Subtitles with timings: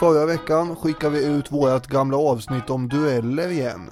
[0.00, 3.90] Förra veckan skickade vi ut vårt gamla avsnitt om dueller igen.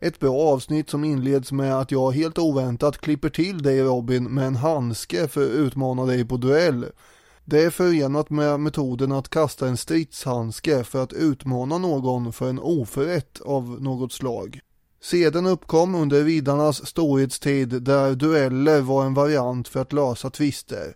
[0.00, 4.46] Ett bra avsnitt som inleds med att jag helt oväntat klipper till dig Robin med
[4.46, 6.86] en handske för att utmana dig på duell.
[7.44, 12.58] Det är förenat med metoden att kasta en stridshandske för att utmana någon för en
[12.58, 14.60] oförrätt av något slag.
[15.02, 20.94] Seden uppkom under riddarnas storhetstid där dueller var en variant för att lösa tvister.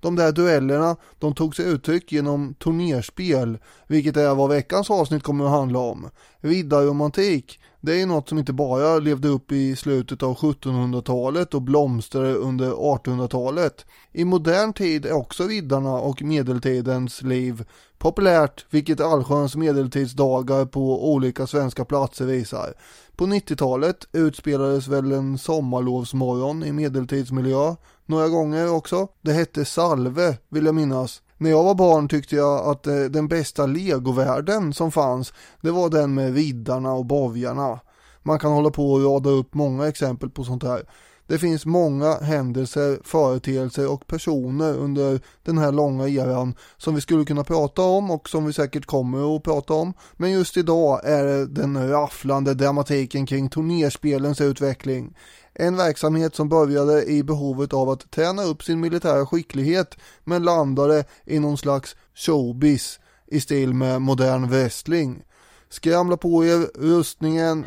[0.00, 5.44] De där duellerna, de tog sig uttryck genom turnerspel, vilket är vad veckans avsnitt kommer
[5.44, 6.08] att handla om.
[6.40, 12.34] Riddarromantik, det är något som inte bara levde upp i slutet av 1700-talet och blomstrade
[12.34, 13.86] under 1800-talet.
[14.12, 17.64] I modern tid är också riddarna och medeltidens liv
[17.98, 22.74] populärt, vilket allsköns medeltidsdagar på olika svenska platser visar.
[23.16, 27.74] På 90-talet utspelades väl en sommarlovsmorgon i medeltidsmiljö
[28.10, 29.08] några gånger också.
[29.20, 31.22] Det hette Salve, vill jag minnas.
[31.36, 35.88] När jag var barn tyckte jag att eh, den bästa legovärlden som fanns, det var
[35.88, 37.80] den med riddarna och bovjarna.
[38.22, 40.82] Man kan hålla på och rada upp många exempel på sånt här.
[41.30, 47.24] Det finns många händelser, företeelser och personer under den här långa eran som vi skulle
[47.24, 49.92] kunna prata om och som vi säkert kommer att prata om.
[50.16, 55.16] Men just idag är det den rafflande dramatiken kring turnerspelens utveckling.
[55.60, 61.04] En verksamhet som började i behovet av att träna upp sin militära skicklighet men landade
[61.24, 65.22] i någon slags showbiz i stil med modern wrestling.
[65.70, 67.66] Skramla på er rustningen,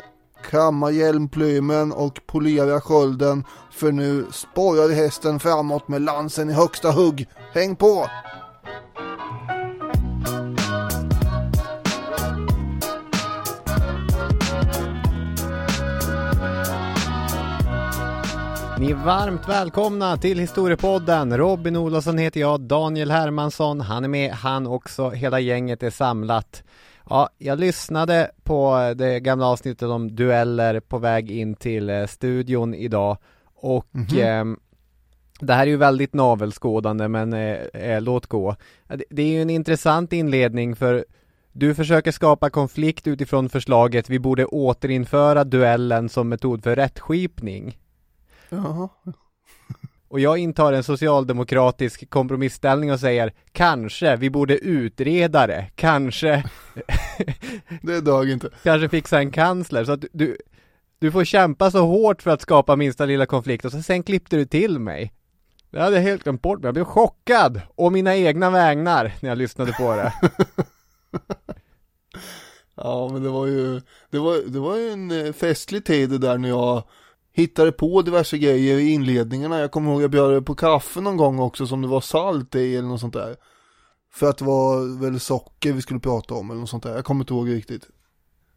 [0.50, 6.90] kamma hjälmplymen och polera skölden för nu sporrar vi hästen framåt med lansen i högsta
[6.90, 7.28] hugg.
[7.52, 8.06] Häng på!
[18.78, 21.36] Ni är varmt välkomna till Historiepodden.
[21.36, 26.62] Robin Olofsson heter jag, Daniel Hermansson, han är med, han också, hela gänget är samlat.
[27.10, 32.74] Ja, jag lyssnade på det gamla avsnittet om dueller på väg in till eh, studion
[32.74, 33.18] idag
[33.54, 34.52] och mm -hmm.
[34.52, 34.56] eh,
[35.40, 38.56] det här är ju väldigt navelskådande men eh, eh, låt gå.
[38.88, 41.04] Det, det är ju en intressant inledning för
[41.52, 47.78] du försöker skapa konflikt utifrån förslaget vi borde återinföra duellen som metod för rättskipning.
[48.54, 48.88] Jaha.
[50.08, 56.44] Och jag intar en socialdemokratisk kompromissställning och säger kanske vi borde utreda det, kanske.
[57.82, 58.50] Det dög inte.
[58.62, 59.84] Kanske fixa en kansler.
[59.84, 60.36] Så att du,
[60.98, 64.36] du får kämpa så hårt för att skapa minsta lilla konflikt och så sen klippte
[64.36, 65.12] du till mig.
[65.70, 69.28] Det hade jag helt glömt bort men jag blev chockad å mina egna vägnar när
[69.28, 70.12] jag lyssnade på det.
[72.76, 76.18] Ja men det var ju, det var, det var ju en eh, festlig tid det
[76.18, 76.82] där när jag
[77.34, 79.60] hittade på diverse grejer i inledningarna.
[79.60, 82.76] Jag kommer ihåg jag bjöd på kaffe någon gång också som det var salt i
[82.76, 83.36] eller något sånt där.
[84.12, 86.94] För att det var väl socker vi skulle prata om eller något sånt där.
[86.94, 87.88] Jag kommer inte ihåg riktigt.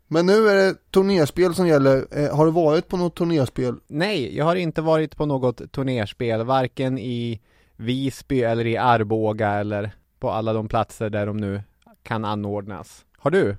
[0.08, 2.08] Men nu är det turnerspel som gäller.
[2.12, 3.76] Eh, har du varit på något turnerspel?
[3.88, 7.42] Nej, jag har inte varit på något turnerspel, varken i
[7.76, 11.64] Visby eller i Arboga eller på alla de platser där de nu
[12.04, 13.06] kan anordnas.
[13.18, 13.58] Har du?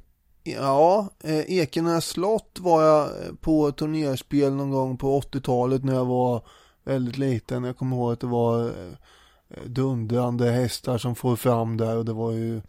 [0.52, 6.04] Ja, eh, Ekenäs slott var jag eh, på turnerspel någon gång på 80-talet när jag
[6.04, 6.42] var
[6.84, 7.64] väldigt liten.
[7.64, 12.12] Jag kommer ihåg att det var eh, dundrande hästar som får fram där och det
[12.12, 12.62] var ju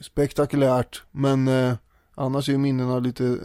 [0.00, 1.02] spektakulärt.
[1.10, 1.50] Men
[2.14, 3.38] annars är ju minnena lite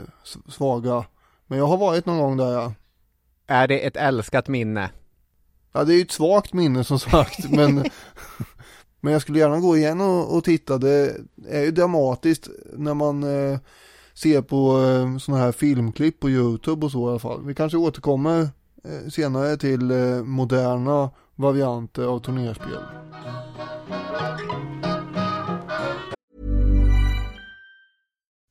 [0.47, 1.05] svaga.
[1.47, 2.73] Men jag har varit någon gång där ja.
[3.47, 4.89] Är det ett älskat minne?
[5.71, 7.77] Ja, det är ju ett svagt minne som sagt, men
[9.01, 10.77] Men jag skulle gärna gå igen och, och titta.
[10.77, 11.15] Det
[11.47, 13.59] är ju dramatiskt när man eh,
[14.13, 17.45] ser på eh, sådana här filmklipp på YouTube och så i alla fall.
[17.45, 18.41] Vi kanske återkommer
[18.83, 22.83] eh, senare till eh, moderna varianter av turnerspel.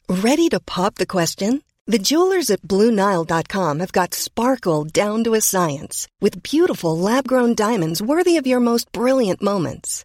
[0.08, 1.62] Ready to pop the question?
[1.86, 8.02] The jewelers at BlueNile.com have got sparkle down to a science with beautiful lab-grown diamonds
[8.02, 10.04] worthy of your most brilliant moments.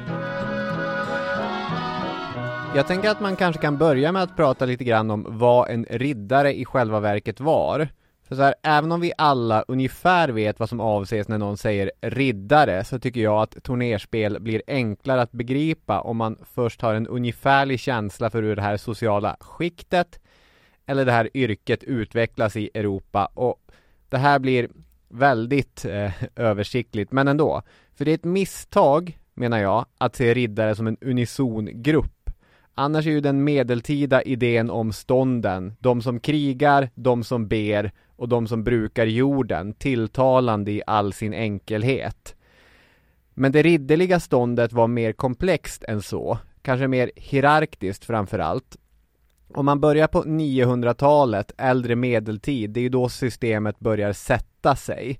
[2.75, 5.85] Jag tänker att man kanske kan börja med att prata lite grann om vad en
[5.89, 7.87] riddare i själva verket var.
[8.27, 11.91] För så här, även om vi alla ungefär vet vad som avses när någon säger
[12.01, 17.07] riddare så tycker jag att turnerspel blir enklare att begripa om man först har en
[17.07, 20.19] ungefärlig känsla för hur det här sociala skiktet
[20.85, 23.71] eller det här yrket utvecklas i Europa och
[24.09, 24.69] det här blir
[25.09, 27.61] väldigt eh, översiktligt men ändå.
[27.95, 32.20] För det är ett misstag, menar jag, att se riddare som en unison grupp
[32.75, 38.29] Annars är ju den medeltida idén om stånden, de som krigar, de som ber och
[38.29, 42.35] de som brukar jorden, tilltalande i all sin enkelhet.
[43.33, 48.77] Men det ridderliga ståndet var mer komplext än så, kanske mer hierarkiskt framförallt.
[49.53, 55.19] Om man börjar på 900-talet, äldre medeltid, det är ju då systemet börjar sätta sig.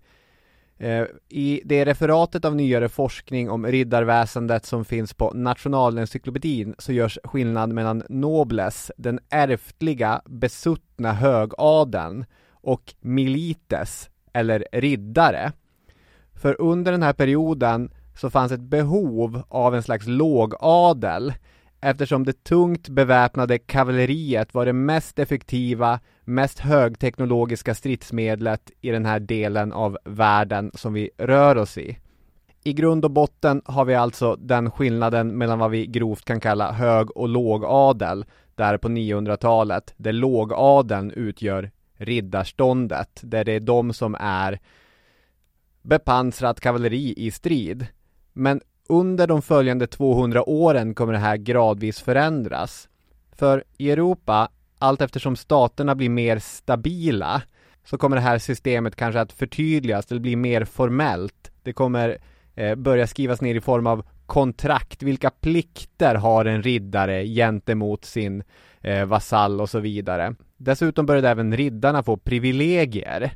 [0.82, 7.20] Eh, I det referatet av nyare forskning om riddarväsendet som finns på Nationalencyklopedin så görs
[7.24, 15.52] skillnad mellan nobles, den ärftliga, besuttna högadeln och milites, eller riddare.
[16.34, 21.34] För under den här perioden så fanns ett behov av en slags lågadel
[21.82, 29.20] eftersom det tungt beväpnade kavalleriet var det mest effektiva, mest högteknologiska stridsmedlet i den här
[29.20, 31.98] delen av världen som vi rör oss i.
[32.64, 36.72] I grund och botten har vi alltså den skillnaden mellan vad vi grovt kan kalla
[36.72, 38.26] hög och lågadel
[38.56, 44.60] där på 900-talet, där lågadeln utgör riddarståndet, där det är de som är
[45.82, 47.88] bepansrat kavalleri i strid.
[48.34, 52.90] Men under de följande 200 åren kommer det här gradvis förändras.
[53.32, 54.50] För i Europa,
[54.80, 57.42] allt eftersom staterna blir mer stabila,
[57.84, 61.52] så kommer det här systemet kanske att förtydligas eller bli mer formellt.
[61.64, 62.18] Det kommer
[62.56, 65.04] eh, börja skrivas ner i form av kontrakt.
[65.04, 68.44] Vilka plikter har en riddare gentemot sin
[68.82, 70.36] eh, vasall och så vidare.
[70.58, 73.32] Dessutom började även riddarna få privilegier.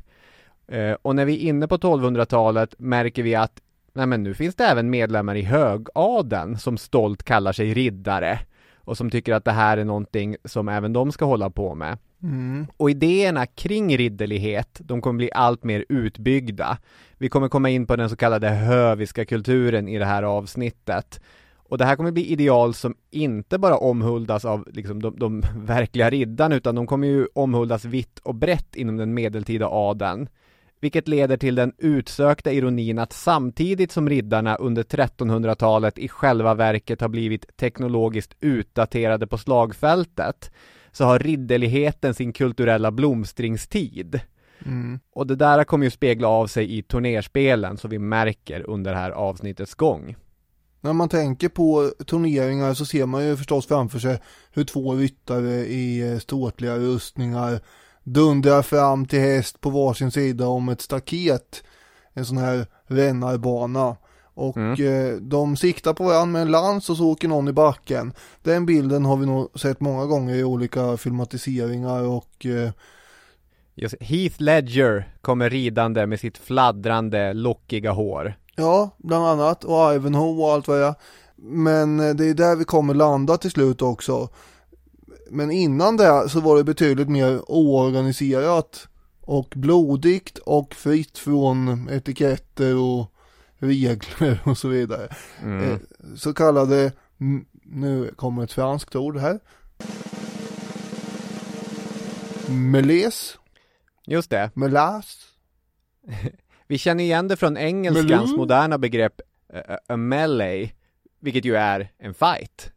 [0.68, 3.60] Eh, och när vi är inne på 1200-talet märker vi att
[3.96, 8.38] nej men nu finns det även medlemmar i högadeln som stolt kallar sig riddare
[8.76, 11.98] och som tycker att det här är någonting som även de ska hålla på med.
[12.22, 12.66] Mm.
[12.76, 16.78] Och idéerna kring ridderlighet, de kommer bli allt mer utbyggda.
[17.18, 21.20] Vi kommer komma in på den så kallade höviska kulturen i det här avsnittet.
[21.68, 26.10] Och det här kommer bli ideal som inte bara omhuldas av liksom, de, de verkliga
[26.10, 30.28] riddarna, utan de kommer ju omhuldas vitt och brett inom den medeltida adeln.
[30.80, 37.00] Vilket leder till den utsökta ironin att samtidigt som riddarna under 1300-talet i själva verket
[37.00, 40.50] har blivit teknologiskt utdaterade på slagfältet,
[40.92, 44.20] så har ridderligheten sin kulturella blomstringstid.
[44.64, 45.00] Mm.
[45.12, 48.98] Och det där kommer ju spegla av sig i turnerspelen som vi märker under det
[48.98, 50.16] här avsnittets gång.
[50.80, 54.18] När man tänker på turneringar så ser man ju förstås framför sig
[54.52, 57.60] hur två ryttare i eh, ståtliga rustningar
[58.06, 61.62] dundrar fram till häst på varsin sida om ett staket.
[62.12, 63.96] En sån här rännarbana.
[64.34, 64.72] Och Mm.
[64.72, 68.12] eh, de siktar på varandra med en lans och så åker någon i backen.
[68.42, 72.70] Den bilden har vi nog sett många gånger i olika filmatiseringar och eh,
[73.74, 78.34] Just, Heath Ledger kommer ridande med sitt fladdrande, lockiga hår.
[78.56, 79.64] Ja, bland annat.
[79.64, 80.94] Och Ivanhoe och allt vad det är.
[81.36, 84.28] Men eh, det är där vi kommer landa till slut också.
[85.30, 88.88] Men innan det så var det betydligt mer oorganiserat
[89.20, 93.12] och blodigt och fritt från etiketter och
[93.58, 95.08] regler och så vidare.
[95.42, 95.70] Mm.
[95.72, 95.78] Eh,
[96.16, 96.92] Så kallade,
[97.64, 99.40] nu kommer ett franskt ord här.
[102.48, 103.38] Meles,
[104.06, 104.50] Just det.
[104.54, 105.18] melas.
[106.66, 108.36] Vi känner igen det från engelskans Melou?
[108.36, 109.20] moderna begrepp
[109.54, 110.70] uh, a melee,
[111.20, 112.70] vilket ju är en fight.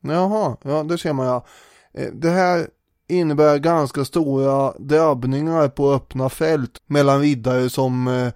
[0.00, 1.46] Jaha, ja det ser man ja.
[1.94, 2.68] Eh, det här
[3.08, 8.32] innebär ganska stora drabbningar på öppna fält mellan riddare som eh,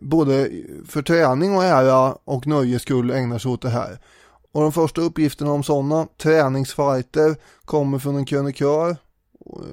[0.00, 0.50] både
[0.86, 3.98] för träning och ära och nöjes skull ägnar sig åt det här.
[4.52, 8.96] Och de första uppgifterna om sådana träningsfighter kommer från en krönikör eh,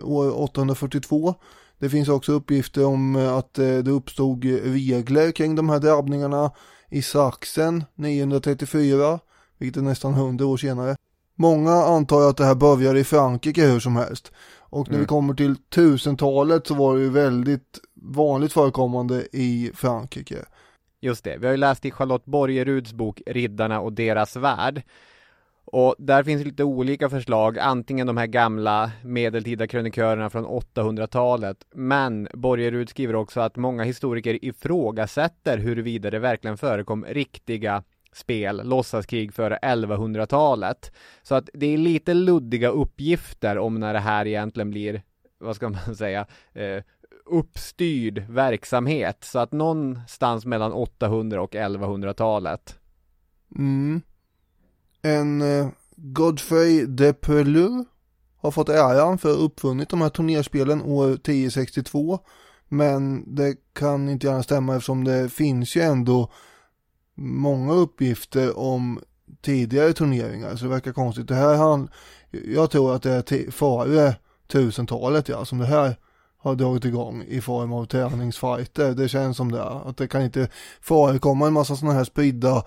[0.04, 1.36] år 842.
[1.80, 6.52] Det finns också uppgifter om att det uppstod regler kring de här drabbningarna
[6.90, 9.20] i Sachsen 934,
[9.58, 10.96] vilket är nästan 100 år senare.
[11.36, 14.32] Många antar att det här börjar i Frankrike hur som helst.
[14.60, 15.02] Och när mm.
[15.02, 20.46] vi kommer till 1000-talet så var det ju väldigt vanligt förekommande i Frankrike.
[21.02, 24.82] Just det, vi har ju läst i Charlotte Borgeruds bok Riddarna och deras värld.
[25.66, 32.28] Och där finns lite olika förslag, antingen de här gamla medeltida krönikörerna från 800-talet, men
[32.34, 39.60] Borgerud skriver också att många historiker ifrågasätter huruvida det verkligen förekom riktiga spel, låtsaskrig före
[39.62, 40.92] 1100-talet.
[41.24, 45.02] Så att det är lite luddiga uppgifter om när det här egentligen blir,
[45.40, 46.84] vad ska man säga, eh,
[47.26, 49.18] uppstyrd verksamhet.
[49.22, 52.80] Så att någonstans mellan 800 och 1100-talet.
[53.56, 54.02] Mm.
[55.02, 57.86] En eh, Godfrey de Pelou
[58.38, 62.20] har fått äran för att ha uppfunnit de här turnerspelen år 1062.
[62.68, 66.32] Men det kan inte gärna stämma eftersom det finns ju ändå
[67.16, 69.00] många uppgifter om
[69.42, 70.56] tidigare turneringar.
[70.56, 71.28] Så det verkar konstigt.
[71.28, 71.90] Det här han,
[72.32, 74.16] jag tror att det är före
[74.48, 75.96] tusentalet ja, som det här
[76.38, 78.92] har dragit igång i form av träningsfighter.
[78.94, 80.50] Det känns som det, att det kan inte
[80.82, 82.64] förekomma en massa sådana här spridda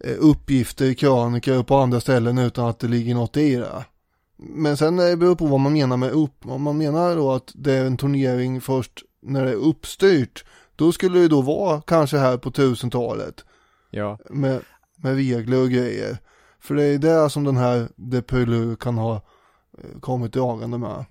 [0.00, 3.84] eh, uppgifter i krönikor på andra ställen utan att det ligger något i det.
[4.36, 7.32] Men sen eh, det beror på vad man menar med upp, om man menar då
[7.32, 8.92] att det är en turnering först
[9.22, 10.44] när det är uppstyrt,
[10.76, 13.44] då skulle det då vara kanske här på tusentalet.
[13.90, 14.18] Ja.
[14.30, 14.60] Med,
[14.96, 16.18] med regler och grejer.
[16.60, 19.14] För det är det som den här Depulu kan ha
[19.78, 21.04] eh, kommit dragande med.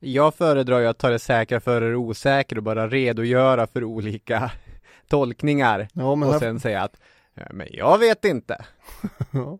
[0.00, 4.50] Jag föredrar ju att ta det säkra före det osäkra och bara redogöra för olika
[5.08, 5.88] tolkningar.
[5.92, 6.38] Ja, och här...
[6.38, 6.96] sen säga att,
[7.50, 8.64] men jag vet inte.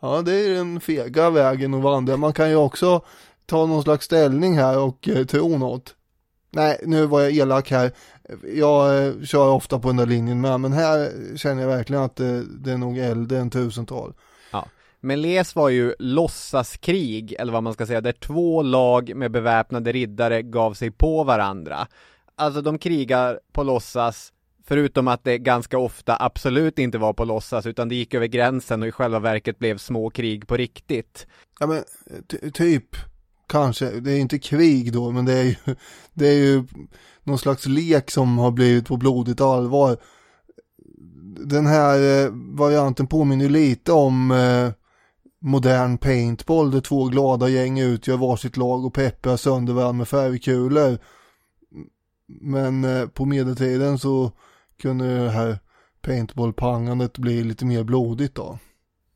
[0.00, 0.22] ja.
[0.22, 2.16] det är den fega vägen att vandra.
[2.16, 3.04] Man kan ju också
[3.46, 5.94] ta någon slags ställning här och eh, tro något.
[6.50, 7.92] Nej, nu var jag elak här.
[8.54, 12.16] Jag eh, kör ofta på den där linjen med, men här känner jag verkligen att
[12.16, 14.14] det, det är nog äldre än tusental.
[14.52, 14.68] Ja.
[15.00, 20.42] Meles var ju låtsaskrig, eller vad man ska säga, där två lag med beväpnade riddare
[20.42, 21.86] gav sig på varandra.
[22.34, 24.32] Alltså de krigar på låtsas,
[24.66, 28.82] förutom att det ganska ofta absolut inte var på låtsas, utan det gick över gränsen
[28.82, 31.26] och i själva verket blev små krig på riktigt.
[31.60, 31.82] Ja men,
[32.52, 32.96] typ,
[33.46, 35.54] kanske, det är inte krig då, men det är ju,
[36.14, 36.64] det är ju
[37.24, 39.96] någon slags lek som har blivit på blodigt allvar.
[41.46, 44.70] Den här eh, varianten påminner lite om eh,
[45.40, 50.98] modern paintball där två glada gäng utgör varsitt lag och pepprar sönder varandra med färgkulor.
[52.40, 54.32] Men eh, på medeltiden så
[54.82, 55.58] kunde det här
[56.02, 58.58] paintballpangandet bli lite mer blodigt då.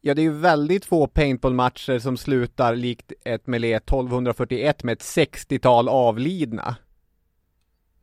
[0.00, 5.02] Ja, det är ju väldigt få paintballmatcher som slutar likt ett Melee 1241 med ett
[5.02, 6.76] 60-tal avlidna.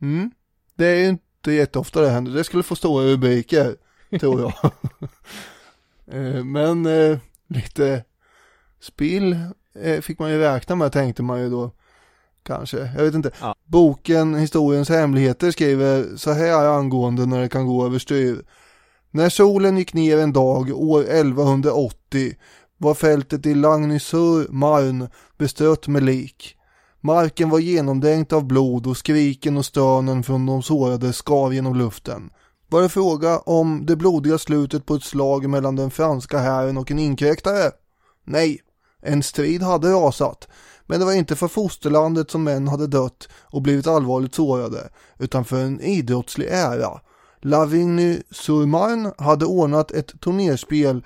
[0.00, 0.30] Mm.
[0.74, 2.32] Det är ju inte jätteofta det händer.
[2.32, 3.76] Det skulle få stora rubriker,
[4.20, 4.52] tror jag.
[6.10, 8.04] Eh, men eh, lite
[8.80, 9.36] spill
[9.74, 11.72] eh, fick man ju räkna med, tänkte man ju då.
[12.42, 13.30] Kanske, jag vet inte.
[13.40, 13.54] Ja.
[13.64, 18.44] Boken Historiens hemligheter skriver så här angående när det kan gå överstyr.
[19.10, 22.34] När solen gick ner en dag år 1180
[22.78, 26.54] var fältet i Lagnysur Marn bestött med lik.
[27.00, 32.30] Marken var genomdränkt av blod och skriken och stönen från de sårade skar genom luften.
[32.68, 36.90] Var det fråga om det blodiga slutet på ett slag mellan den franska hären och
[36.90, 37.70] en inkräktare?
[38.24, 38.60] Nej,
[39.02, 40.48] en strid hade rasat,
[40.86, 44.88] men det var inte för fosterlandet som män hade dött och blivit allvarligt sårade,
[45.18, 47.00] utan för en idrottslig ära.
[47.40, 51.04] Lavigny Surman hade ordnat ett turnerspel,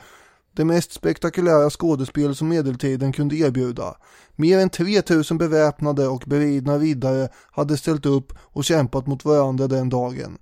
[0.56, 3.96] det mest spektakulära skådespel som medeltiden kunde erbjuda.
[4.36, 9.88] Mer än 3000 beväpnade och beridna riddare hade ställt upp och kämpat mot varandra den
[9.88, 10.38] dagen.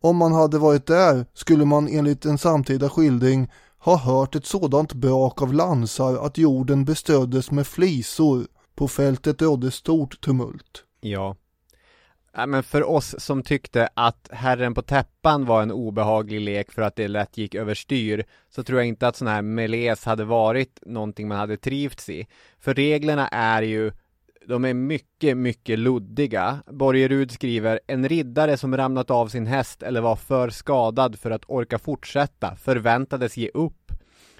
[0.00, 4.92] Om man hade varit där skulle man enligt en samtida skildring ha hört ett sådant
[4.92, 8.46] brak av lansar att jorden beströddes med flisor.
[8.74, 10.84] På fältet rådde stort tumult.
[11.00, 11.36] Ja.
[12.46, 16.96] Men för oss som tyckte att Herren på täppan var en obehaglig lek för att
[16.96, 21.28] det lätt gick överstyr så tror jag inte att sån här meles hade varit någonting
[21.28, 22.26] man hade trivts i.
[22.60, 23.92] För reglerna är ju
[24.46, 26.62] de är mycket, mycket luddiga.
[26.66, 31.44] Borgerud skriver, en riddare som ramlat av sin häst eller var för skadad för att
[31.46, 33.92] orka fortsätta förväntades ge upp.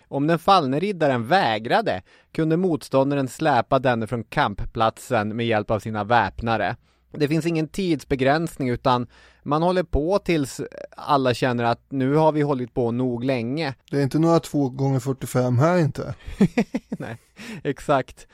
[0.09, 6.05] Om den fallne riddaren vägrade kunde motståndaren släpa denne från kampplatsen med hjälp av sina
[6.05, 6.77] väpnare.
[7.13, 9.07] Det finns ingen tidsbegränsning utan
[9.43, 10.61] man håller på tills
[10.97, 13.75] alla känner att nu har vi hållit på nog länge.
[13.91, 16.15] Det är inte några 2 gånger 45 här inte.
[16.89, 17.17] Nej,
[17.65, 18.27] exakt.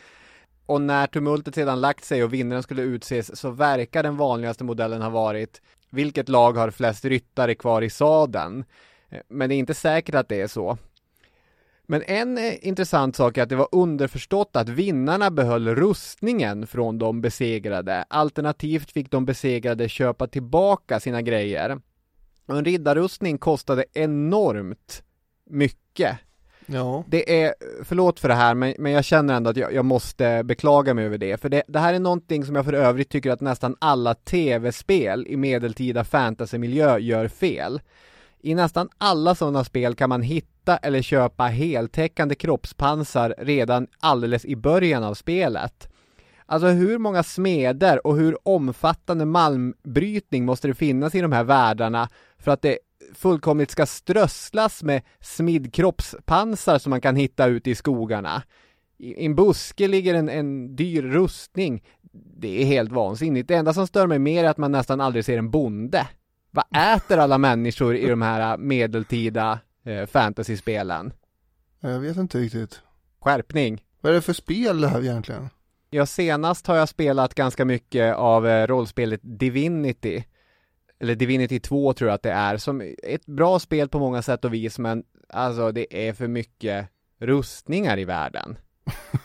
[0.67, 5.03] Och när tumultet sedan lagt sig och vinnaren skulle utses så verkar den vanligaste modellen
[5.03, 8.65] ha varit vilket lag har flest ryttare kvar i sadeln?
[9.09, 10.79] Eh, men det är inte säkert att det är så.
[11.90, 16.99] Men en eh, intressant sak är att det var underförstått att vinnarna behöll rustningen från
[16.99, 18.04] de besegrade.
[18.09, 21.80] Alternativt fick de besegrade köpa tillbaka sina grejer.
[22.47, 25.02] En riddarrustning kostade enormt
[25.50, 26.18] mycket.
[26.66, 27.04] Ja.
[27.09, 27.54] Det är,
[27.85, 31.04] förlåt för det här, men, men jag känner ändå att jag, jag måste beklaga mig
[31.04, 31.40] över det.
[31.40, 35.26] För det, det här är någonting som jag för övrigt tycker att nästan alla tv-spel
[35.28, 37.80] i medeltida fantasymiljö gör fel.
[38.40, 44.57] I nästan alla sådana spel kan man hitta eller köpa heltäckande kroppspansar redan alldeles i
[44.57, 45.88] början av spelet.
[46.47, 52.09] Alltså hur många smeder och hur omfattande malmbrytning måste det finnas i de här världarna
[52.38, 52.78] för att det
[53.14, 58.42] fullkomligt ska strösslas med smidd kroppspansar som man kan hitta ute i skogarna.
[58.99, 61.85] I en buske ligger en, en dyr rustning.
[62.12, 63.49] Det är helt vansinnigt.
[63.49, 66.07] Det enda som stör mig mer är att man nästan aldrig ser en bonde.
[66.50, 66.64] Vad
[66.97, 71.12] äter alla människor i de här medeltida eh, fantasyspelen?
[71.81, 72.81] Jag vet inte riktigt.
[73.21, 73.85] Skärpning!
[74.00, 75.49] Vad är det för spel det här egentligen?
[75.90, 80.25] Ja, senast har jag spelat ganska mycket av eh, rollspelet Divinity.
[81.00, 84.45] Eller Divinity 2 tror jag att det är, som ett bra spel på många sätt
[84.45, 86.88] och vis, men alltså det är för mycket
[87.19, 88.59] rustningar i världen.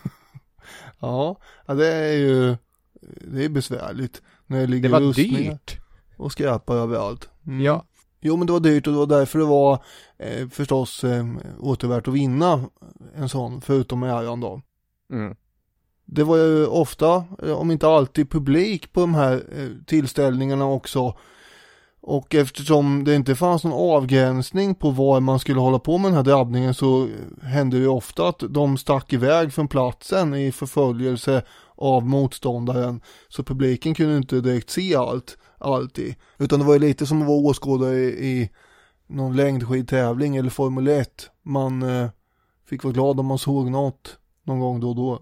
[0.99, 2.55] ja, ja, det är ju,
[3.01, 5.82] det är besvärligt när det ligger Det var rustningar dyrt!
[6.17, 7.29] Och skräpar överallt.
[7.47, 7.61] Mm.
[7.61, 7.85] Ja,
[8.25, 9.83] Jo men det var dyrt och det var därför det var
[10.17, 11.25] eh, förstås eh,
[11.59, 12.63] återvärt att vinna
[13.15, 14.61] en sån, förutom äran då.
[15.13, 15.35] mm.
[16.05, 21.17] Det var ju ofta, eh, om inte alltid, publik på de här eh, tillställningarna också.
[22.01, 26.15] Och eftersom det inte fanns någon avgränsning på var man skulle hålla på med den
[26.15, 27.07] här drabbningen så
[27.41, 31.43] hände det ju ofta att de stack iväg från platsen i förföljelse
[31.75, 33.01] av motståndaren.
[33.27, 36.15] Så publiken kunde inte direkt se allt, alltid.
[36.37, 38.49] Utan det var ju lite som att vara åskådare i, i
[39.07, 41.29] någon längdskidtävling eller Formel 1.
[41.43, 42.09] Man eh,
[42.65, 45.21] fick vara glad om man såg något någon gång då och då.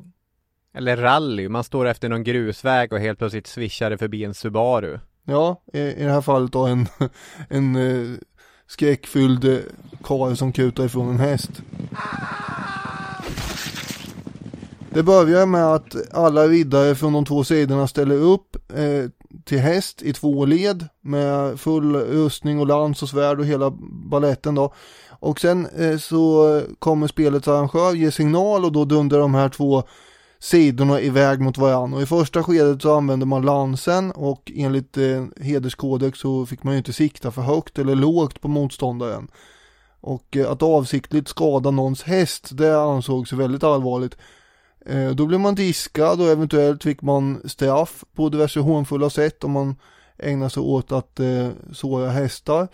[0.73, 4.99] Eller rally, man står efter någon grusväg och helt plötsligt svischar det förbi en Subaru.
[5.23, 6.87] Ja, i, i det här fallet då en,
[7.49, 8.17] en eh,
[8.67, 9.59] skräckfylld eh,
[10.03, 11.61] karl som kutar ifrån en häst.
[14.93, 19.09] Det börjar med att alla riddare från de två sidorna ställer upp eh,
[19.45, 23.71] till häst i två led med full rustning och lans och svärd och hela
[24.09, 24.73] balletten då.
[25.09, 29.83] Och sen eh, så kommer spelets arrangör ge signal och då dundrar de här två
[30.39, 31.97] sidorna iväg mot varandra.
[31.97, 36.73] Och i första skedet så använde man lansen och enligt eh, hederskodex så fick man
[36.73, 39.27] ju inte sikta för högt eller lågt på motståndaren.
[40.01, 44.17] Och eh, att avsiktligt skada någons häst, det ansågs väldigt allvarligt.
[44.85, 49.51] Eh, då blev man diskad och eventuellt fick man straff på diverse hånfulla sätt om
[49.51, 49.75] man
[50.17, 52.67] ägnade sig åt att eh, såra hästar.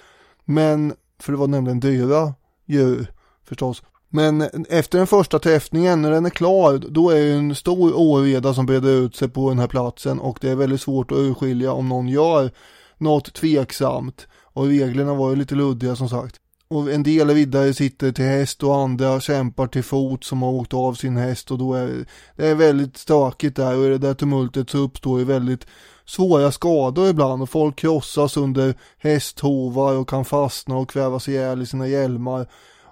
[0.46, 2.34] Men, för det var nämligen dyra
[2.66, 3.12] djur
[3.44, 3.84] förstås.
[4.10, 8.54] Men efter den första träffningen, när den är klar, då är det en stor oreda
[8.54, 11.72] som breder ut sig på den här platsen och det är väldigt svårt att urskilja
[11.72, 12.52] om någon gör
[12.98, 14.28] något tveksamt.
[14.44, 16.36] Och reglerna var ju lite luddiga som sagt.
[16.68, 20.74] Och en del riddare sitter till häst och andra kämpar till fot som har åkt
[20.74, 24.14] av sin häst och då är det är väldigt stökigt där och i det där
[24.14, 25.68] tumultet så uppstår ju väldigt
[26.06, 31.66] svåra skador ibland och folk krossas under hästhovar och kan fastna och kvävas ihjäl i
[31.66, 32.48] sina hjälmar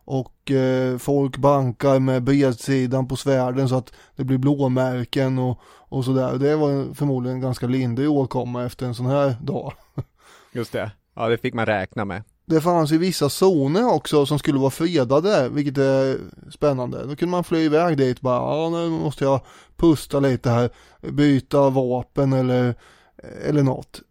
[0.05, 6.05] och eh, folk bankar med bredsidan på svärden så att det blir blåmärken och, och
[6.05, 6.37] sådär.
[6.37, 9.73] Det var förmodligen en ganska lindrig åkomma efter en sån här dag.
[10.51, 10.91] Just det.
[11.13, 12.23] Ja, det fick man räkna med.
[12.45, 16.17] Det fanns ju vissa zoner också som skulle vara fredade, vilket är
[16.51, 17.05] spännande.
[17.05, 19.41] Då kunde man fly iväg dit bara, ja nu måste jag
[19.77, 20.69] pusta lite här,
[21.01, 22.75] byta vapen eller,
[23.45, 24.01] eller något.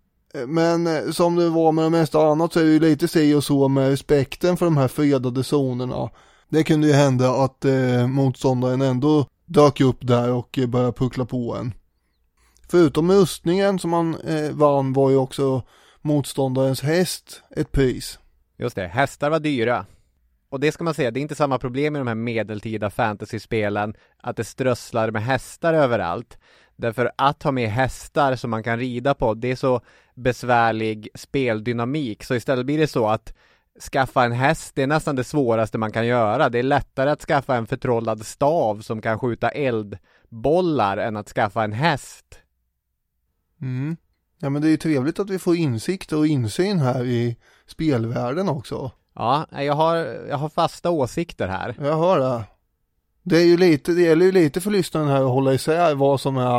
[0.46, 3.34] Men eh, som det var med det mesta annat så är det ju lite si
[3.34, 6.10] och så med respekten för de här fredade zonerna.
[6.48, 11.24] Det kunde ju hända att eh, motståndaren ändå dök upp där och eh, började puckla
[11.24, 11.72] på en.
[12.68, 15.62] Förutom rustningen som man eh, vann var ju också
[16.02, 18.18] motståndarens häst ett pris.
[18.56, 19.86] Just det, hästar var dyra.
[20.48, 23.94] Och det ska man säga, det är inte samma problem i de här medeltida fantasyspelen
[24.18, 26.38] att det strösslar med hästar överallt.
[26.76, 29.80] Därför att ha med hästar som man kan rida på, det är så
[30.14, 32.24] besvärlig speldynamik.
[32.24, 33.34] Så istället blir det så att
[33.92, 36.48] skaffa en häst, det är nästan det svåraste man kan göra.
[36.48, 41.64] Det är lättare att skaffa en förtrollad stav som kan skjuta eldbollar än att skaffa
[41.64, 42.38] en häst.
[43.60, 43.96] Mm.
[44.38, 48.48] Ja men det är ju trevligt att vi får insikt och insyn här i spelvärlden
[48.48, 48.90] också.
[49.14, 49.96] Ja, jag har,
[50.28, 51.76] jag har fasta åsikter här.
[51.78, 52.44] Jag hör det.
[53.22, 56.20] Det är ju lite, det gäller ju lite för lyssnaren här att hålla isär vad
[56.20, 56.56] som är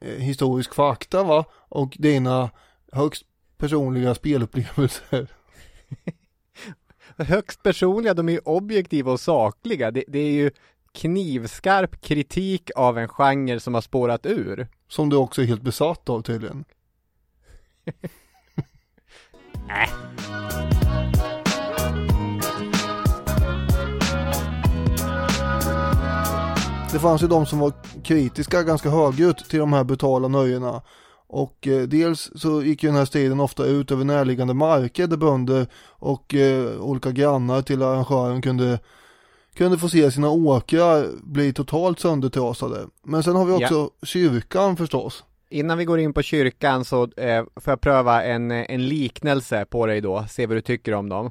[0.00, 2.50] eh, historisk fakta va och dina
[2.92, 3.24] högst
[3.56, 5.28] personliga spelupplevelser.
[7.16, 9.90] Högst personliga, de är ju objektiva och sakliga.
[9.90, 10.50] Det, det är ju
[10.92, 14.68] knivskarp kritik av en genre som har spårat ur.
[14.88, 16.64] Som du också är helt besatt av tydligen.
[19.68, 20.04] Äh.
[26.92, 27.72] Det fanns ju de som var
[28.04, 30.82] kritiska ganska högljutt till de här brutala nöjena.
[31.26, 35.16] Och eh, dels så gick ju den här striden ofta ut över närliggande marker där
[35.16, 38.78] bönder och eh, olika grannar till arrangören kunde
[39.54, 42.86] kunde få se sina åkrar bli totalt söndertrasade.
[43.02, 44.06] Men sen har vi också ja.
[44.06, 45.24] kyrkan förstås.
[45.54, 49.64] Innan vi går in på kyrkan så eh, får jag pröva en, eh, en liknelse
[49.64, 51.30] på dig då, se vad du tycker om dem.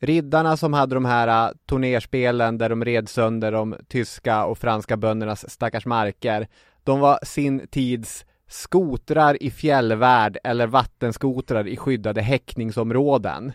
[0.00, 4.96] Riddarna som hade de här uh, turnerspelen där de red sönder de tyska och franska
[4.96, 6.48] böndernas stackars marker.
[6.84, 13.52] De var sin tids skotrar i fjällvärld eller vattenskotrar i skyddade häckningsområden.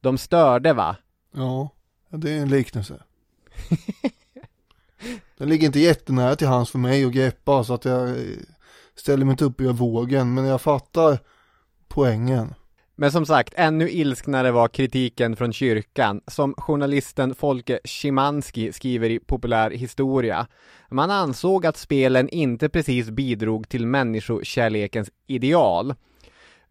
[0.00, 0.96] De störde va?
[1.34, 1.70] Ja,
[2.10, 3.02] det är en liknelse.
[5.38, 8.14] Den ligger inte jättenära till hans för mig att greppa så att jag eh,
[8.98, 11.18] ställer mig inte upp i vågen men jag fattar
[11.88, 12.54] poängen.
[13.00, 19.18] Men som sagt, ännu ilsknare var kritiken från kyrkan, som journalisten Folke Szymanski skriver i
[19.18, 20.46] Populär historia.
[20.90, 25.94] Man ansåg att spelen inte precis bidrog till människokärlekens ideal.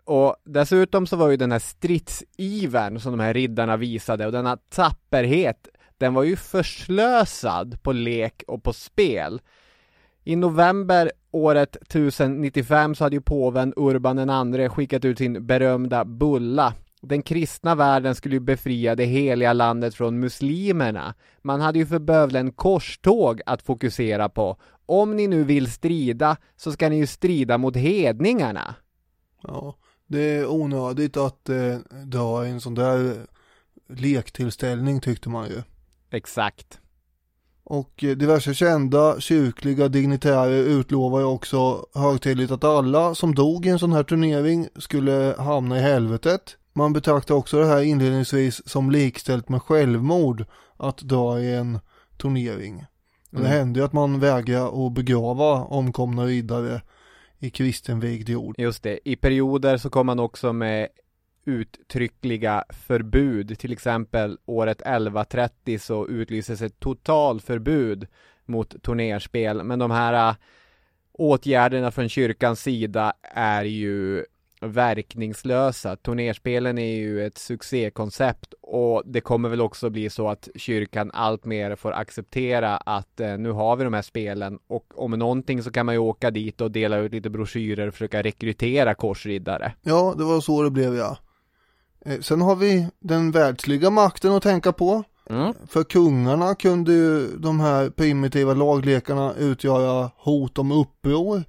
[0.04, 4.58] Och dessutom så var ju den här stridsivern som de här riddarna visade och denna
[4.58, 9.42] tapperhet, den var ju förslösad på lek och på spel.
[10.28, 16.74] I november året 1095 så hade ju påven Urban II skickat ut sin berömda bulla.
[17.02, 21.14] Den kristna världen skulle ju befria det heliga landet från muslimerna.
[21.42, 24.58] Man hade ju för bövelen korståg att fokusera på.
[24.86, 28.76] Om ni nu vill strida så ska ni ju strida mot hedningarna.
[29.44, 29.76] Ja,
[30.08, 33.16] det är onödigt att eh, dra en sån där
[33.90, 35.62] lektillställning tyckte man ju.
[36.12, 36.80] Exakt.
[37.70, 43.70] Och eh, diverse kända kyrkliga dignitärer utlovar ju också högtidligt att alla som dog i
[43.70, 46.58] en sån här turnering skulle hamna i helvetet.
[46.74, 50.46] Man betraktar också det här inledningsvis som likställt med självmord
[50.78, 51.80] att dra i en
[52.18, 52.74] turnering.
[52.74, 53.44] Mm.
[53.44, 56.82] Det händer ju att man vägrar att begrava omkomna riddare
[57.40, 58.56] i kristenvigd jord.
[58.58, 60.88] Just det, i perioder så kom man också med
[61.48, 63.60] uttryckliga förbud.
[63.60, 68.08] Till exempel året 1130 så utlyses ett totalförbud
[68.46, 69.64] mot turnerspel.
[69.64, 70.36] Men de här äh,
[71.12, 74.26] åtgärderna från kyrkans sida är ju
[74.62, 75.96] verkningslösa.
[75.96, 81.46] Turnerspelen är ju ett succékoncept och det kommer väl också bli så att kyrkan allt
[81.46, 85.72] mer får acceptera att eh, nu har vi de här spelen och om någonting så
[85.72, 89.74] kan man ju åka dit och dela ut lite broschyrer och försöka rekrytera korsriddare.
[89.82, 91.18] Ja, det var så det blev ja.
[92.08, 95.04] Eh, sen har vi den världsliga makten att tänka på.
[95.30, 95.54] Mm.
[95.68, 101.44] För kungarna kunde ju de här primitiva laglekarna utgöra hot om uppror.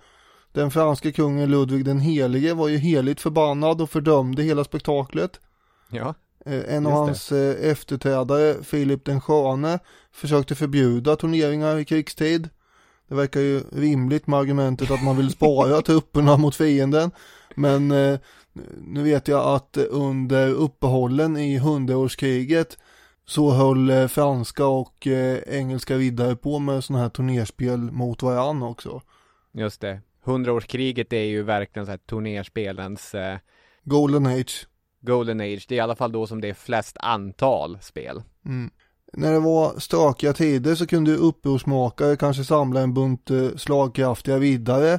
[0.52, 5.40] Den franske kungen Ludvig den helige var ju heligt förbannad och fördömde hela spektaklet.
[5.90, 6.14] Ja.
[6.46, 7.64] Eh, en av hans det.
[7.64, 9.78] Eh, efterträdare, Filip den sköne,
[10.12, 12.48] försökte förbjuda turneringar i krigstid.
[13.08, 17.10] Det verkar ju rimligt med argumentet att man vill spara trupperna mot fienden.
[17.54, 17.92] Men
[18.86, 22.78] nu vet jag att under uppehållen i hundraårskriget
[23.24, 28.62] så höll eh, franska och eh, engelska riddare på med sådana här turnerspel mot varann
[28.62, 29.02] också.
[29.52, 30.00] Just det.
[30.24, 33.38] Hundraårskriget är ju verkligen så här turnerspelens eh...
[33.84, 34.66] Golden Age.
[35.00, 38.22] Golden Age, det är i alla fall då som det är flest antal spel.
[38.46, 38.70] Mm.
[39.12, 44.98] När det var stökiga tider så kunde upprorsmakare kanske samla en bunt eh, slagkraftiga riddare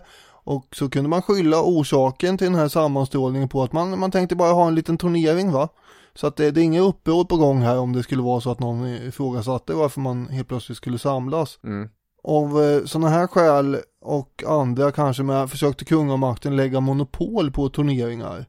[0.50, 4.36] och så kunde man skylla orsaken till den här sammanstrålningen på att man, man tänkte
[4.36, 5.70] bara ha en liten turnering va.
[6.14, 8.52] Så att det, det är inget uppbrott på gång här om det skulle vara så
[8.52, 11.60] att någon ifrågasatte varför man helt plötsligt skulle samlas.
[11.64, 11.90] Mm.
[12.24, 18.46] Av eh, sådana här skäl och andra kanske med försökte kungamakten lägga monopol på turneringar.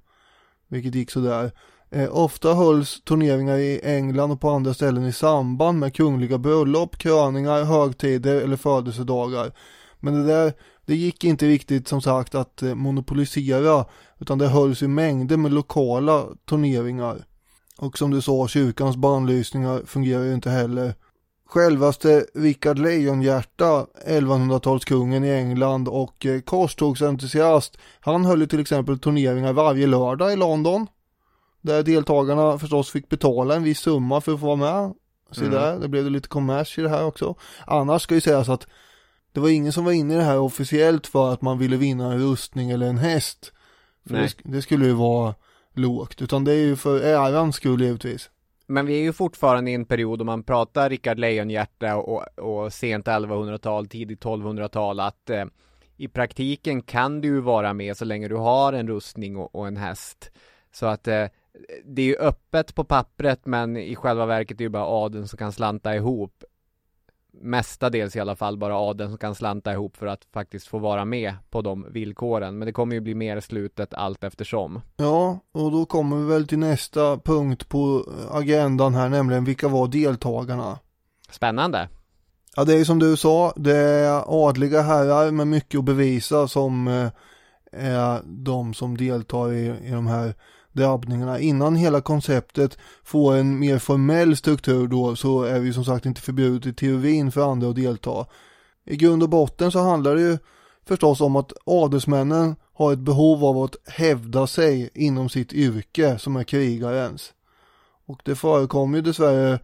[0.68, 1.52] Vilket gick sådär.
[1.90, 6.96] Eh, ofta hölls turneringar i England och på andra ställen i samband med kungliga bröllop,
[6.98, 9.52] kröningar, högtider eller födelsedagar.
[10.00, 10.52] Men det där
[10.86, 13.84] det gick inte riktigt som sagt att eh, monopolisera
[14.18, 17.24] utan det hölls i mängder med lokala turneringar.
[17.78, 20.94] Och som du sa, kyrkans bandlysningar fungerar ju inte heller.
[21.46, 29.52] Självaste Richard Lejonhjärta, 1100-talskungen i England och eh, korstågsentusiast, han höll ju till exempel turneringar
[29.52, 30.86] varje lördag i London.
[31.62, 34.94] Där deltagarna förstås fick betala en viss summa för att få vara med.
[35.32, 35.54] Se Mm.
[35.54, 37.34] där, det blev det lite kommers i det här också.
[37.66, 38.66] Annars ska ju sägas att
[39.32, 42.12] det var ingen som var inne i det här officiellt för att man ville vinna
[42.12, 43.52] en rustning eller en häst.
[44.08, 45.34] För det, det skulle ju vara
[45.74, 48.30] lågt, utan det är ju för ärans skull givetvis.
[48.66, 52.72] Men vi är ju fortfarande i en period om man pratar Rickard Lejonhjärta och, och
[52.72, 55.44] sent 1100-tal, tidigt 1200-tal att eh,
[55.96, 59.66] i praktiken kan du ju vara med så länge du har en rustning och, och
[59.66, 60.30] en häst.
[60.72, 61.26] Så att eh,
[61.84, 65.28] det är ju öppet på pappret men i själva verket är det ju bara adeln
[65.28, 66.44] som kan slanta ihop
[67.32, 71.04] mestadels i alla fall bara adeln som kan slanta ihop för att faktiskt få vara
[71.04, 72.58] med på de villkoren.
[72.58, 74.80] Men det kommer ju bli mer slutet allt eftersom.
[74.96, 79.88] Ja, och då kommer vi väl till nästa punkt på agendan här, nämligen vilka var
[79.88, 80.78] deltagarna?
[81.30, 81.88] Spännande.
[82.56, 86.88] Ja, det är som du sa, det är adliga herrar med mycket att bevisa som
[86.88, 87.10] eh,
[87.72, 90.34] är de som deltar i, i de här
[90.72, 91.40] drabbningarna.
[91.40, 96.20] Innan hela konceptet får en mer formell struktur då så är vi som sagt inte
[96.20, 98.26] förbjudet i teorin för andra att delta.
[98.84, 100.38] I grund och botten så handlar det ju
[100.86, 106.36] förstås om att adelsmännen har ett behov av att hävda sig inom sitt yrke som
[106.36, 107.32] är krigarens.
[108.06, 109.58] Och det förekommer ju dessvärre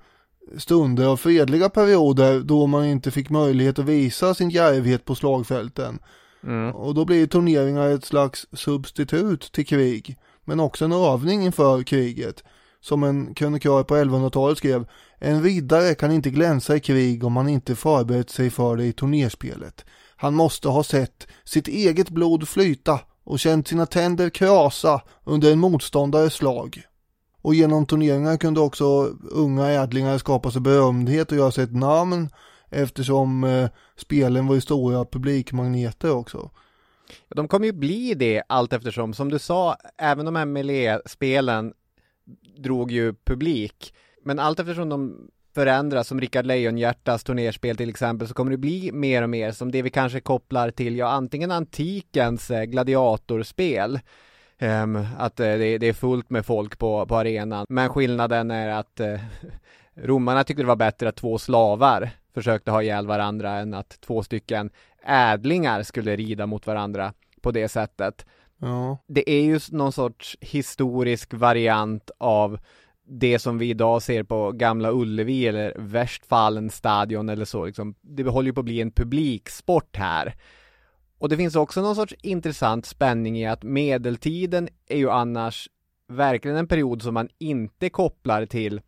[0.59, 5.99] stunder av fredliga perioder då man inte fick möjlighet att visa sin djärvhet på slagfälten.
[6.43, 6.75] Mm.
[6.75, 12.45] Och då blir turneringar ett slags substitut till krig, men också en övning inför kriget.
[12.81, 14.87] Som en krönikör på 1100-talet skrev,
[15.19, 18.93] en riddare kan inte glänsa i krig om han inte förberett sig för det i
[18.93, 19.85] turnerspelet.
[20.17, 25.59] Han måste ha sett sitt eget blod flyta och känt sina tänder krasa under en
[25.59, 26.83] motståndares slag.
[27.43, 28.85] Och genom turneringar kunde också
[29.31, 32.29] unga ädlingar skapa sig berömdhet och göra sig ett namn
[32.71, 36.51] eftersom eh, spelen var ju stora publikmagneter också.
[37.29, 41.73] De kommer ju bli det allt eftersom, som du sa, även de här Melee-spelen
[42.57, 43.95] drog ju publik.
[44.25, 48.93] Men allt eftersom de förändras, som Rickard Lejonhjärtas turnerspel till exempel, så kommer det bli
[48.93, 54.01] mer och mer som det vi kanske kopplar till, ja antingen antikens eh, gladiatorspel,
[54.61, 57.67] um, att eh, det, det är fullt med folk på, på arenan.
[57.69, 59.21] Men skillnaden är att uh,
[59.95, 64.23] romarna tyckte det var bättre att två slavar försökte ha ihjäl varandra än att två
[64.23, 64.71] stycken
[65.07, 68.27] ädlingar skulle rida mot varandra på det sättet.
[68.59, 72.59] Ja, Det är ju någon sorts historisk variant av
[73.09, 77.95] det som vi idag ser på Gamla Ullevi eller Westfalen stadion eller så liksom.
[78.01, 80.35] Det håller ju på att bli en publiksport här.
[81.19, 85.69] Och det finns också någon sorts intressant spänning i att medeltiden är ju annars
[86.09, 88.81] verkligen en period som man inte kopplar till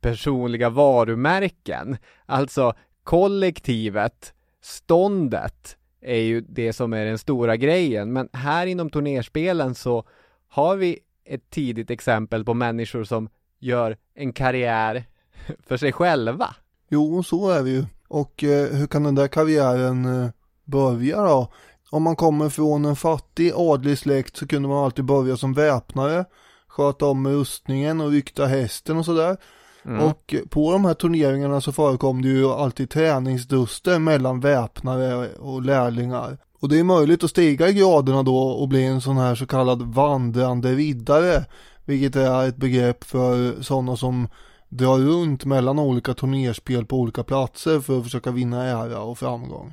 [0.00, 1.96] personliga varumärken.
[2.26, 8.12] Alltså kollektivet, ståndet är ju det som är den stora grejen.
[8.12, 10.04] Men här inom turnerspelen så
[10.48, 15.04] har vi ett tidigt exempel på människor som gör en karriär
[15.66, 16.54] för sig själva.
[16.88, 17.84] jo så är det ju.
[18.08, 20.30] Och eh, hur kan den där karriären eh,
[20.64, 21.52] börja då?
[21.90, 26.24] Om man kommer från en fattig adlig släkt så kunde man alltid börja som väpnare,
[26.68, 29.36] sköta om rustningen och rykta hästen och sådär.
[29.84, 36.38] Och på de här turneringarna så förekom det ju alltid träningsduster mellan väpnare och lärlingar.
[36.60, 39.46] Och det är möjligt att stiga i graderna då och bli en sån här så
[39.46, 41.44] kallad vandrande riddare.
[41.84, 44.28] Vilket är ett begrepp för sådana som
[44.68, 49.72] drar runt mellan olika turnerspel på olika platser för att försöka vinna ära och framgång.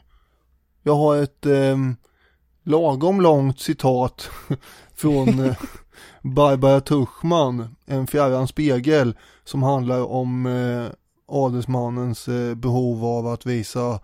[0.84, 1.78] Jag har ett eh,
[2.64, 4.30] lagom långt citat
[4.96, 5.56] från eh,
[6.22, 9.16] Barbara Tuchman, En fjärran spegel,
[9.50, 10.92] som handlar om eh,
[11.28, 14.00] adelsmannens eh, behov av att visa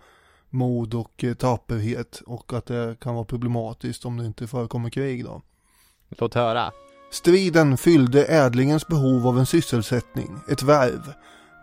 [0.49, 5.25] mod och eh, tapperhet och att det kan vara problematiskt om det inte förekommer krig
[5.25, 5.41] då.
[6.10, 6.71] Låt höra.
[7.12, 11.13] Striden fyllde ädlingens behov av en sysselsättning, ett värv.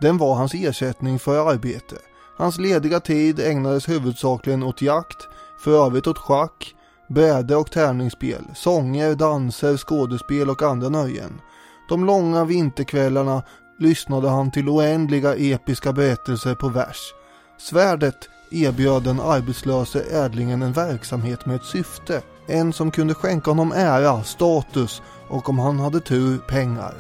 [0.01, 1.97] Den var hans ersättning för arbete.
[2.39, 5.29] Hans lediga tid ägnades huvudsakligen åt jakt,
[5.65, 6.75] för övrigt åt schack,
[7.09, 11.41] bräde och tärningsspel, sånger, danser, skådespel och andra nöjen.
[11.89, 13.43] De långa vinterkvällarna
[13.83, 17.15] lyssnade han till oändliga episka berättelser på vers.
[17.59, 22.23] Svärdet erbjöd den arbetslöse ädlingen en verksamhet med ett syfte.
[22.47, 26.95] En som kunde skänka honom ära, status och om han hade tur pengar.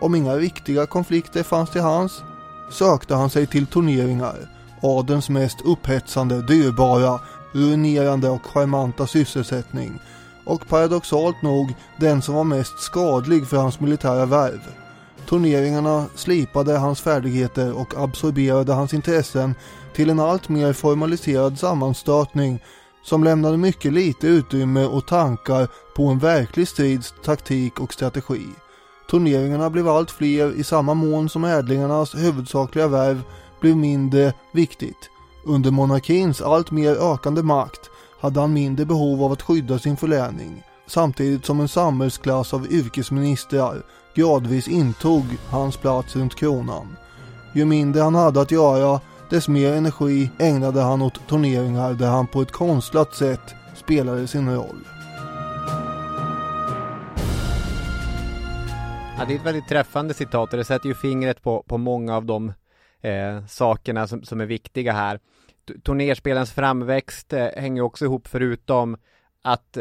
[0.00, 2.22] Om inga riktiga konflikter fanns till hans
[2.70, 4.36] sökte han sig till turneringar,
[4.82, 7.20] adelns mest upphetsande, dyrbara,
[7.52, 10.00] ruinerande och charmanta sysselsättning
[10.44, 14.60] och paradoxalt nog den som var mest skadlig för hans militära värv.
[15.28, 19.54] Turneringarna slipade hans färdigheter och absorberade hans intressen
[19.94, 22.62] till en allt mer formaliserad sammanstötning
[23.02, 28.46] som lämnade mycket lite utrymme och tankar på en verklig strids taktik och strategi.
[29.10, 33.22] Turneringarna blev allt fler i samma mån som ädlingarnas huvudsakliga värv
[33.60, 35.10] blev mindre viktigt.
[35.44, 40.62] Under monarkins allt mer ökande makt hade han mindre behov av att skydda sin förläning
[40.90, 43.82] samtidigt som en samhällsklass av yrkesministrar
[44.14, 46.96] gradvis intog hans plats runt kronan.
[47.54, 52.26] Ju mindre han hade att göra, dess mer energi ägnade han åt turneringar där han
[52.26, 54.84] på ett konstlat sätt spelade sin roll.
[59.18, 62.16] Ja, det är ett väldigt träffande citat och det sätter ju fingret på, på många
[62.16, 62.52] av de
[63.00, 65.20] eh, sakerna som, som är viktiga här.
[65.84, 68.96] Turnerspelens framväxt eh, hänger också ihop förutom
[69.42, 69.78] att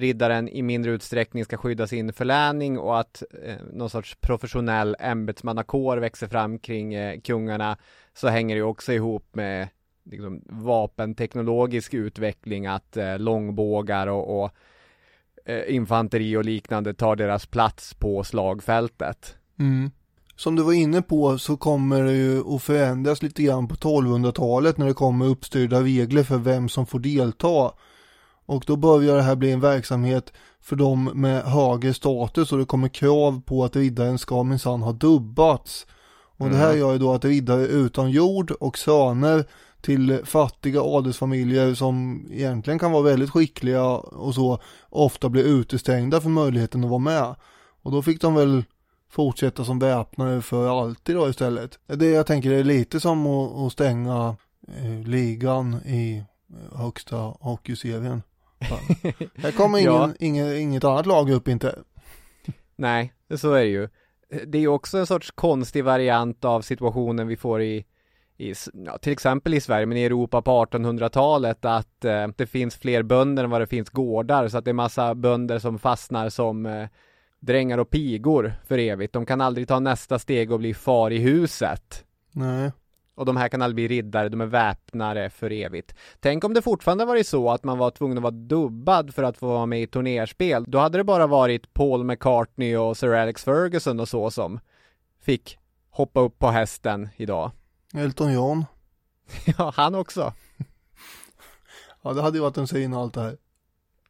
[0.00, 5.96] riddaren i mindre utsträckning ska skydda sin förläning och att eh, någon sorts professionell ämbetsmannakår
[5.96, 7.76] växer fram kring eh, kungarna
[8.14, 9.68] så hänger det också ihop med
[10.04, 14.50] liksom, vapenteknologisk utveckling att eh, långbågar och, och
[15.44, 19.36] eh, infanteri och liknande tar deras plats på slagfältet.
[19.58, 19.90] Mm.
[20.36, 24.78] Som du var inne på så kommer det ju att förändras lite grann på 1200-talet
[24.78, 27.72] när det kommer uppstyrda regler för vem som får delta
[28.50, 32.64] och då börjar det här bli en verksamhet för dem med högre status och det
[32.64, 35.86] kommer krav på att riddaren ska minsann ha dubbats.
[36.36, 36.52] Och mm.
[36.52, 36.80] det här mm.
[36.80, 39.44] gör ju då att riddare utan jord och söner
[39.80, 44.58] till fattiga adelsfamiljer som egentligen kan vara väldigt skickliga och så
[44.88, 47.34] ofta blir utestängda för möjligheten att vara med.
[47.82, 48.64] Och då fick de väl
[49.10, 51.78] fortsätta som väpnare för alltid då istället.
[51.86, 54.36] Det jag tänker är lite som att, stänga
[54.76, 56.24] eh, ligan i
[56.72, 58.22] högsta hockeyserien.
[59.36, 60.12] Här kommer ingen, ja.
[60.18, 61.78] ingen, inget annat lag upp inte.
[62.76, 63.88] Nej, så är det ju.
[64.46, 67.84] Det är ju också en sorts konstig variant av situationen vi får i,
[68.36, 72.76] i ja, till exempel i Sverige, men i Europa på 1800-talet att eh, det finns
[72.76, 76.28] fler bönder än vad det finns gårdar, så att det är massa bönder som fastnar
[76.28, 76.88] som eh,
[77.40, 79.12] drängar och pigor för evigt.
[79.12, 82.04] De kan aldrig ta nästa steg och bli far i huset.
[82.32, 82.70] Nej.
[83.20, 85.94] Och de här kan aldrig bli riddare, de är väpnare för evigt.
[86.20, 89.38] Tänk om det fortfarande varit så att man var tvungen att vara dubbad för att
[89.38, 90.64] få vara med i turnerspel.
[90.68, 94.60] Då hade det bara varit Paul McCartney och Sir Alex Ferguson och så som
[95.22, 95.58] fick
[95.90, 97.50] hoppa upp på hästen idag.
[97.94, 98.64] Elton John.
[99.58, 100.32] ja, han också.
[102.02, 103.36] ja, det hade ju varit en syn allt det här.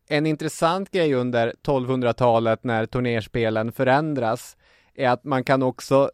[0.08, 4.56] En intressant grej under 1200-talet när turnerspelen förändras
[4.94, 6.10] är att man kan också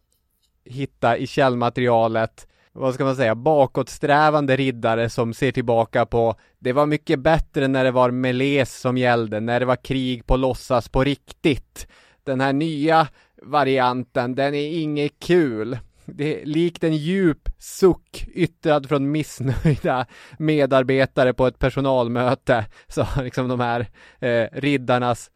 [0.63, 6.85] hitta i källmaterialet vad ska man säga, bakåtsträvande riddare som ser tillbaka på det var
[6.85, 11.03] mycket bättre när det var meles som gällde, när det var krig på låtsas på
[11.03, 11.87] riktigt.
[12.23, 13.07] Den här nya
[13.41, 15.77] varianten, den är inget kul.
[16.05, 20.05] Det är likt en djup suck yttrad från missnöjda
[20.37, 22.65] medarbetare på ett personalmöte.
[22.87, 23.87] Så liksom de här
[24.19, 25.31] eh, riddarnas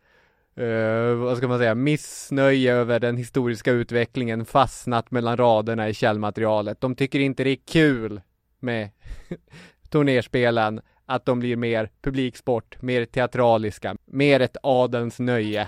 [0.60, 6.82] uh, vad ska man säga, missnöje över den historiska utvecklingen fastnat mellan raderna i källmaterialet.
[6.82, 8.22] De tycker inte det är kul
[8.60, 8.90] med
[9.90, 15.68] turnerspelen, att de blir mer publiksport, mer teatraliska, mer ett adelns nöje.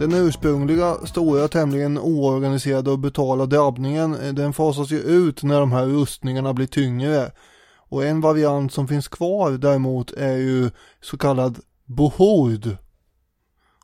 [0.00, 5.72] Den ursprungliga, stora, tämligen oorganiserade och brutala drabbningen, eh, den fasas ju ut när de
[5.72, 7.32] här rustningarna blir tyngre.
[7.76, 10.70] Och en variant som finns kvar däremot är ju
[11.00, 12.76] så kallad bohord.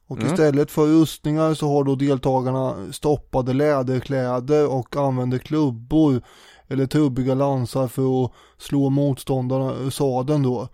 [0.06, 0.32] Och Mm.
[0.32, 6.22] istället för rustningar så har då deltagarna stoppade läderkläder och använder klubbor
[6.68, 10.68] eller trubbiga lansar för att slå motståndarna ur sadeln då.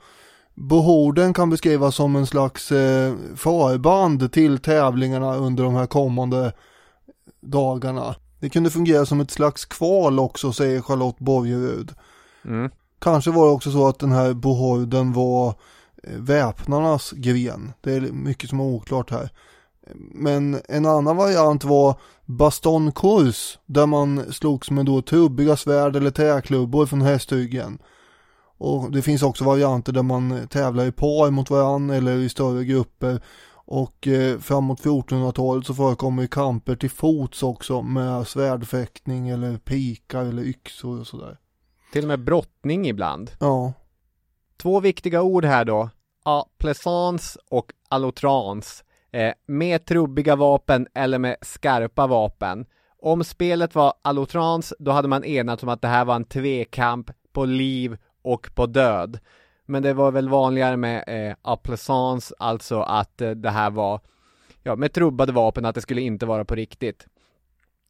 [0.55, 6.53] Bohorden kan beskrivas som en slags eh, förband till tävlingarna under de här kommande
[7.41, 8.17] dagarna.
[8.41, 11.95] Det kunde fungera som ett slags kval också säger Charlotte Borgerud.
[12.45, 12.71] Mm.
[12.99, 15.49] Kanske var det också så att den här bohorden var
[16.03, 17.73] eh, väpnarnas gren.
[17.81, 19.31] Det är mycket som är oklart här.
[20.15, 21.95] Men en annan variant var
[22.27, 27.79] bastonkurs där man slogs med då trubbiga svärd eller träklubbor från hästryggen.
[28.63, 32.65] Och det finns också varianter där man tävlar i par mot varandra eller i större
[32.65, 33.21] grupper.
[33.55, 40.43] Och eh, framåt 1400-talet så förekommer kamper till fots också med svärdfäktning eller pikar eller
[40.43, 41.39] yxor och sådär.
[41.93, 43.31] Till och med brottning ibland.
[43.41, 43.73] Ja,
[44.63, 45.91] Två viktiga ord här då.
[46.25, 48.85] Aplaisance och allotrans.
[49.13, 52.67] Eh, med trubbiga vapen eller med skarpa vapen.
[52.99, 57.11] Om spelet var allotrans, då hade man enats om att det här var en tvekamp
[57.33, 59.19] på liv och på död.
[59.67, 64.01] Men det var väl vanligare med eh, applesans, alltså att eh, det här var
[64.63, 67.07] ja, med trubbade vapen, att det skulle inte vara på riktigt.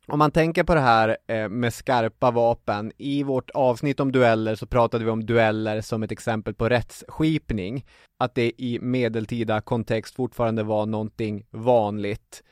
[0.07, 4.55] Om man tänker på det här eh, med skarpa vapen, i vårt avsnitt om dueller
[4.55, 7.85] så pratade vi om dueller som ett exempel på rättsskipning.
[8.19, 12.43] Att det i medeltida kontext fortfarande var någonting vanligt.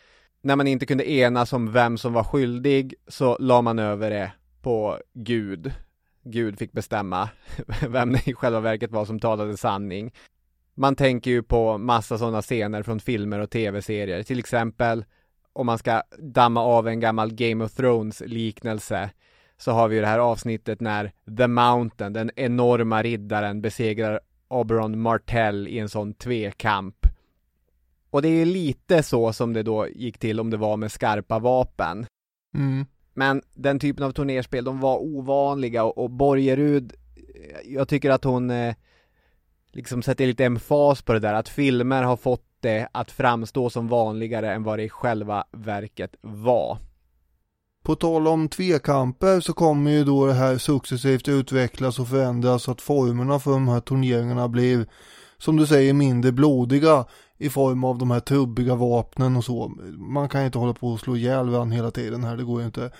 [0.42, 4.32] När man inte kunde enas om vem som var skyldig så la man över det
[4.62, 5.72] på Gud.
[6.24, 7.28] Gud fick bestämma
[7.88, 10.12] vem det i själva verket var som talade sanning.
[10.74, 15.04] Man tänker ju på massa sådana scener från filmer och tv-serier, till exempel
[15.52, 19.10] om man ska damma av en gammal Game of Thrones liknelse
[19.56, 25.00] så har vi ju det här avsnittet när The Mountain, den enorma riddaren, besegrar Oberon
[25.00, 27.06] Martell i en sån tvekamp.
[28.10, 31.38] Och det är lite så som det då gick till om det var med skarpa
[31.38, 32.06] vapen.
[32.54, 32.86] mm.
[33.14, 38.24] Men den typen av turnerspel, de var ovanliga och, och Borgerud, eh, jag tycker att
[38.24, 38.74] hon eh,
[39.72, 43.88] liksom sätter lite emfas på det där, att filmer har fått det att framstå som
[43.88, 46.78] vanligare än vad det i själva verket var.
[47.82, 52.70] På tal om tvekamper så kommer ju då det här successivt utvecklas och förändras så
[52.70, 54.86] att formerna för de här turneringarna blir
[55.38, 57.04] som du säger mindre blodiga
[57.40, 59.68] i form av de här trubbiga vapnen och så.
[59.98, 62.66] Man kan inte hålla på och slå ihjäl varandra hela tiden här, det går ju
[62.66, 62.90] inte.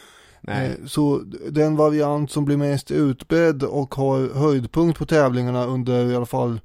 [0.41, 0.66] Nej.
[0.68, 1.18] Eh, Så
[1.51, 6.61] den variant som blir mest utbredd och har höjdpunkt på tävlingarna under i alla fall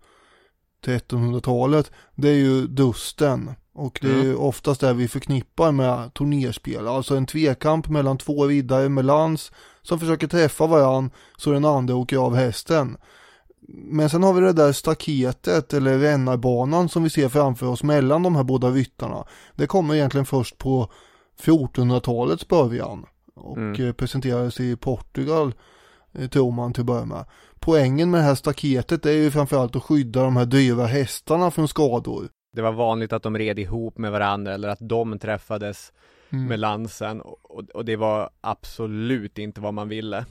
[0.86, 3.52] 1300-talet, det är ju dusten.
[3.74, 6.88] Och det är ju oftast det vi förknippar med turnerspel.
[6.88, 9.52] Alltså en tvekamp mellan två riddare med lans
[9.82, 12.98] som försöker träffa varann så den andra åker av hästen.
[13.68, 18.24] Men sen har vi det där staketet eller rännarbanan som vi ser framför oss mellan
[18.24, 19.26] de här båda ryttarna.
[19.56, 20.90] Det kommer egentligen först på
[21.42, 23.06] 1400-talets början
[23.36, 23.88] och Mm.
[23.88, 25.54] eh, presenterades i Portugal
[26.14, 27.26] eh, tror man till att börja med.
[27.60, 31.68] Poängen med det här staketet är ju framförallt att skydda de här dyra hästarna från
[31.68, 32.28] skador.
[32.56, 35.92] Det var vanligt att de red ihop med varandra eller att de träffades
[36.30, 36.46] Mm.
[36.46, 40.26] med lansen och, och det var absolut inte vad man ville.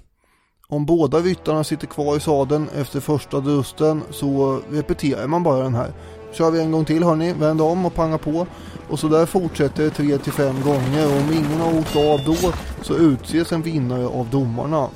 [0.68, 5.74] Om båda ryttarna sitter kvar i sadeln efter första dusten så repeterar man bara den
[5.74, 5.92] här.
[6.32, 8.46] Kör vi en gång till hörni, vänd om och panga på.
[8.88, 12.20] Och så där fortsätter det 3 till 5 gånger och om ingen har åkt av
[12.26, 12.52] då
[12.82, 14.88] så utses en vinnare av domarna.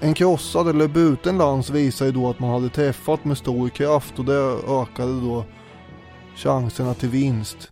[0.00, 4.18] En krossad eller bruten lans visar ju då att man hade träffat med stor kraft
[4.18, 5.44] och det ökade då
[6.36, 7.70] chanserna till vinst.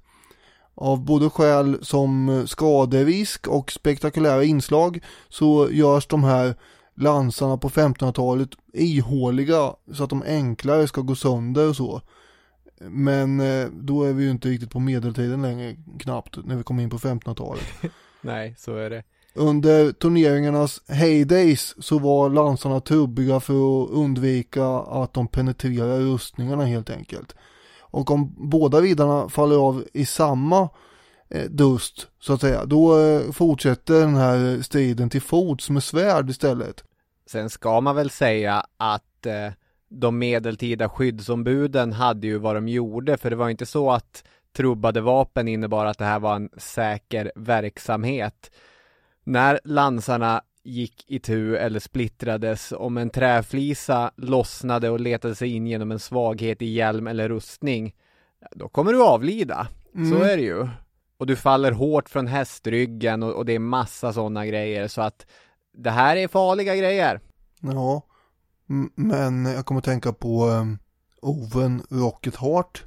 [0.74, 6.54] Av både skäl som skaderisk och spektakulära inslag så görs de här
[6.94, 12.02] lansarna på 1500-talet ihåliga så att de enklare ska gå sönder och så.
[12.80, 16.82] Men eh, då är vi ju inte riktigt på medeltiden längre knappt när vi kommer
[16.82, 17.64] in på 1500-talet.
[18.20, 19.02] Nej, så är det.
[19.34, 26.90] Under turneringarnas heydays så var lansarna trubbiga för att undvika att de penetrerar rustningarna helt
[26.90, 27.34] enkelt.
[27.80, 30.68] Och om båda riddarna faller av i samma
[31.48, 36.84] dust så att säga, då eh, fortsätter den här striden till fots med svärd istället.
[37.26, 39.48] Sen ska man väl säga att eh,
[39.88, 44.24] de medeltida skyddsombuden hade ju vad de gjorde, för det var inte så att
[44.56, 48.50] trubbade vapen innebar att det här var en säker verksamhet.
[49.24, 55.66] När lansarna gick i tu eller splittrades, om en träflisa lossnade och letade sig in
[55.66, 57.94] genom en svaghet i hjälm eller rustning,
[58.50, 59.66] då kommer du avlida.
[59.92, 60.22] Så Mm.
[60.22, 60.68] är det ju
[61.22, 65.26] och du faller hårt från hästryggen och, och det är massa sådana grejer så att
[65.72, 67.20] det här är farliga grejer.
[67.60, 68.02] Ja,
[68.94, 70.78] men jag kommer att tänka på ehm, um,
[71.22, 72.84] Oven Rocket Heart.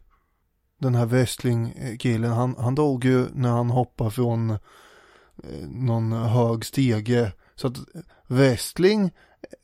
[0.79, 4.57] Den här wrestlingkillen, han, han dog ju när han hoppade från eh,
[5.69, 7.31] någon hög stege.
[7.55, 9.11] Så att eh, wrestling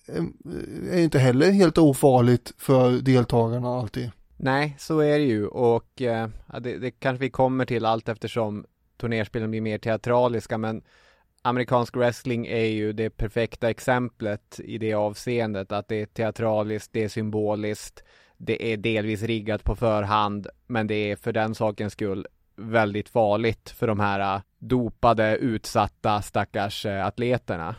[0.07, 4.11] eh, eh, är inte heller helt ofarligt för deltagarna alltid.
[4.44, 6.30] Nej, så är det ju och eh,
[6.60, 8.66] det, det kanske vi kommer till allt eftersom
[8.98, 10.84] turnerspelen blir mer teatraliska men
[11.42, 17.04] amerikansk wrestling är ju det perfekta exemplet i det avseendet att det är teatraliskt, det
[17.04, 18.04] är symboliskt,
[18.38, 23.70] det är delvis riggat på förhand men det är för den sakens skull väldigt farligt
[23.70, 27.76] för de här eh, dopade, utsatta stackars eh, atleterna.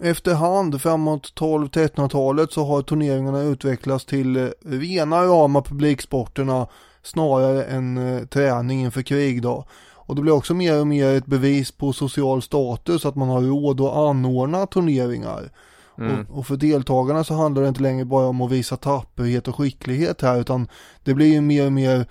[0.00, 6.66] Efterhand framåt 12-1300-talet så har turneringarna utvecklats till äh, rena rama publiksporterna
[7.02, 9.64] snarare än träning inför krig då.
[10.08, 13.42] Och det blir också mer och mer ett bevis på social status att man har
[13.42, 15.50] råd att anordna turneringar.
[15.98, 16.20] Mm.
[16.20, 19.56] Och, och, för deltagarna så handlar det inte längre bara om att visa tapperhet och
[19.56, 20.68] skicklighet här utan
[21.04, 22.06] det blir ju mer och mer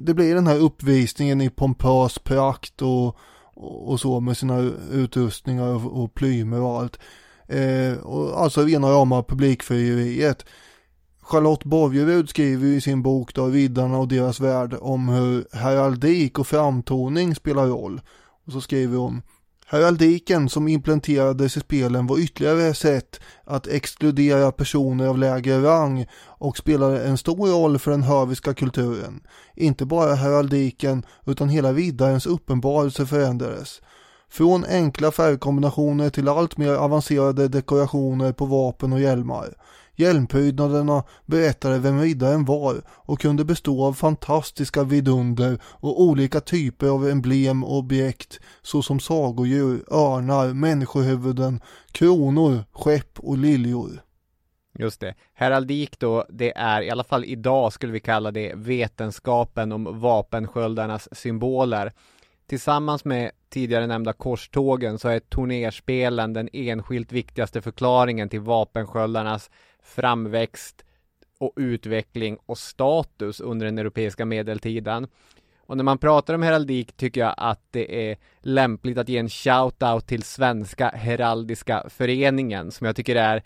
[0.00, 3.16] det blir den här uppvisningen i pompös prakt och,
[3.56, 4.58] och, så med sina
[4.92, 6.98] utrustningar och, och plymer och allt.
[7.48, 10.44] Eh, och alltså rena rama publikfrieriet.
[11.22, 16.46] Charlotte Borgerud skriver i sin bok då Riddarna och deras värld om hur heraldik och
[16.46, 18.00] framtoning spelar roll.
[18.46, 19.22] Och så skriver hon
[19.68, 26.06] Heraldiken som implementerades i spelen var ytterligare ett sätt att exkludera personer av lägre rang
[26.24, 29.20] och spelade en stor roll för den höviska kulturen.
[29.54, 33.80] Inte bara heraldiken utan hela riddarens uppenbarelse förändrades.
[34.30, 39.54] Från enkla färgkombinationer till allt mer avancerade dekorationer på vapen och hjälmar.
[39.96, 47.08] Hjälmprydnaderna berättade vem riddaren var och kunde bestå av fantastiska vidunder och olika typer av
[47.08, 51.60] emblem och objekt såsom sagodjur, örnar, människohuvuden,
[51.92, 54.02] kronor, skepp och liljor.
[54.78, 55.14] Just det.
[55.34, 61.08] Heraldik då, det är i alla fall idag skulle vi kalla det vetenskapen om vapensköldarnas
[61.12, 61.92] symboler.
[62.48, 69.50] Tillsammans med tidigare nämnda korstågen så är turnerspelen den enskilt viktigaste förklaringen till vapensköldarnas
[69.86, 70.84] framväxt
[71.38, 75.06] och utveckling och status under den europeiska medeltiden.
[75.66, 79.28] Och när man pratar om heraldik tycker jag att det är lämpligt att ge en
[79.28, 83.42] shout-out till Svenska Heraldiska Föreningen som jag tycker är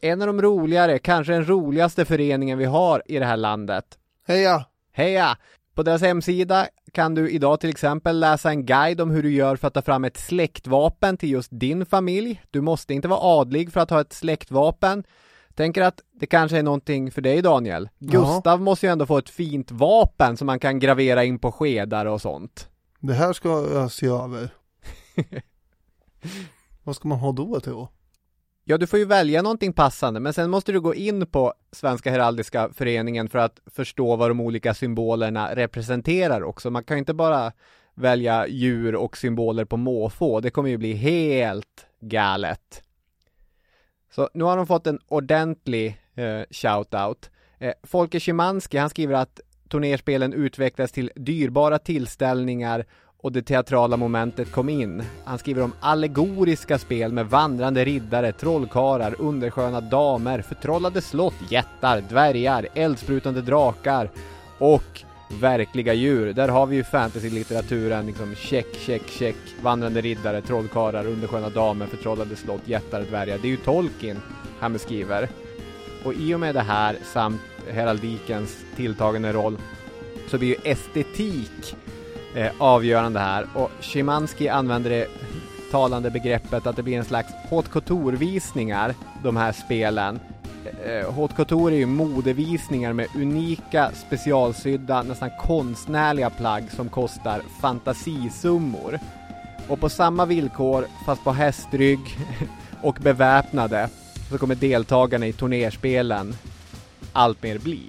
[0.00, 3.98] en av de roligare, kanske den roligaste föreningen vi har i det här landet.
[4.26, 4.64] Heja!
[4.92, 5.38] Heja!
[5.74, 9.56] På deras hemsida kan du idag till exempel läsa en guide om hur du gör
[9.56, 12.42] för att ta fram ett släktvapen till just din familj.
[12.50, 15.04] Du måste inte vara adlig för att ha ett släktvapen.
[15.54, 17.88] Tänker att det kanske är någonting för dig Daniel.
[17.98, 18.56] Gustav Jaha.
[18.56, 22.20] måste ju ändå få ett fint vapen som man kan gravera in på skedar och
[22.20, 22.68] sånt.
[23.00, 24.50] Det här ska jag se över.
[26.84, 27.86] Vad ska man ha då till?
[28.64, 32.10] Ja, du får ju välja någonting passande, men sen måste du gå in på Svenska
[32.10, 36.70] Heraldiska Föreningen för att förstå vad de olika symbolerna representerar också.
[36.70, 37.52] Man kan ju inte bara
[37.94, 40.40] välja djur och symboler på måfå.
[40.40, 42.82] Det kommer ju bli helt galet.
[44.14, 47.30] Så nu har de fått en ordentlig eh, shout-out.
[47.58, 52.84] Eh, Folke Szymanski, han skriver att turnerspelen utvecklas till dyrbara tillställningar
[53.22, 55.02] och det teatrala momentet kom in.
[55.24, 62.68] Han skriver om allegoriska spel med vandrande riddare, trollkarlar, undersköna damer, förtrollade slott, jättar, dvärgar,
[62.74, 64.10] eldsprutande drakar
[64.58, 66.32] och verkliga djur.
[66.32, 72.36] Där har vi ju fantasy-litteraturen, liksom check, check, check, vandrande riddare, trollkarlar, undersköna damer, förtrollade
[72.36, 73.38] slott, jättar, dvärgar.
[73.38, 74.22] Det är ju Tolkien
[74.60, 75.28] han beskriver.
[76.04, 79.58] Och i och med det här samt heraldikens tilltagande roll
[80.26, 81.76] så blir ju estetik
[82.34, 85.08] eh, avgörande här och Szymanski använder det
[85.74, 90.20] talande begreppet att det blir en slags haute couture-visningar, de här spelen.
[90.84, 97.42] Eh, eh, haute couture är ju modevisningar med unika specialsydda, nästan konstnärliga plagg som kostar
[97.60, 98.98] fantasisummor.
[99.68, 102.00] Och på samma villkor, fast på hästrygg
[102.82, 103.88] och beväpnade,
[104.30, 106.36] så kommer deltagarna i turnerspelen
[107.12, 107.80] allt mer bli.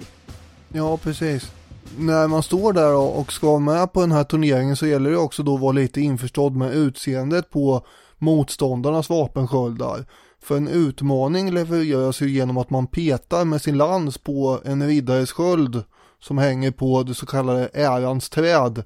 [0.72, 1.52] Ja, precis
[1.98, 5.16] när man står där och ska vara med på den här turneringen så gäller det
[5.16, 7.86] också då att vara lite införstådd med utseendet på
[8.18, 10.04] motståndarnas vapensköldar.
[10.42, 15.32] För en utmaning levereras ju genom att man petar med sin lans på en riddares
[15.32, 15.82] sköld
[16.20, 18.84] som hänger på det så kallade ärans träd.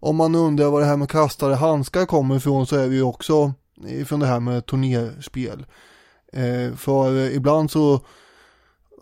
[0.00, 3.02] Om man undrar var det här med kastade handskar kommer ifrån så är det ju
[3.02, 3.52] också
[3.86, 5.66] ifrån det här med turnerspel.
[6.32, 8.00] Eh, för ibland så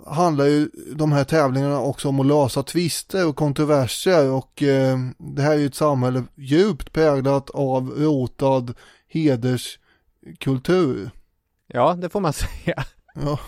[0.06, 5.42] handlar ju de här tävlingarna också om att lösa tvister och kontroverser och eh, det
[5.42, 8.74] här är ju ett samhälle djupt präglat av rotad
[9.08, 11.10] hederskultur.
[11.66, 12.84] Ja, det får man säga.
[13.14, 13.38] Ja.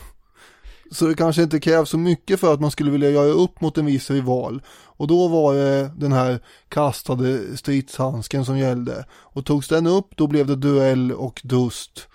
[0.90, 3.78] Så det kanske inte krävs så mycket för att man skulle vilja göra upp mot
[3.78, 4.62] en viss rival.
[4.68, 9.04] Och då var det den här kastade stridshandsken som gällde.
[9.10, 12.08] Och togs den upp då blev det duell och dust.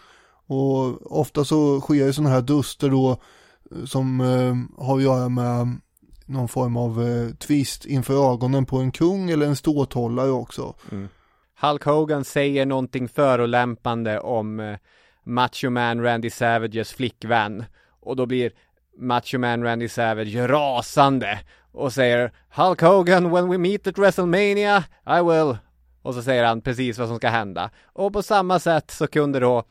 [0.48, 3.18] Och ofta så sker ju sådana här duster då
[3.86, 5.80] som eh, har att göra med
[6.26, 10.76] någon form av eh, twist inför ögonen på en kung eller en ståthållare också.
[10.92, 11.08] Mm.
[11.62, 14.78] Hulk Hogan säger någonting förolämpande om eh,
[15.24, 17.66] Macho Man Randy Savages flickvän
[18.00, 18.52] och då blir
[18.98, 21.40] Macho Man Randy Savage rasande
[21.72, 25.58] och säger Hulk Hogan when we meet at WrestleMania I will
[26.02, 29.40] och så säger han precis vad som ska hända och på samma sätt så kunde
[29.40, 29.64] då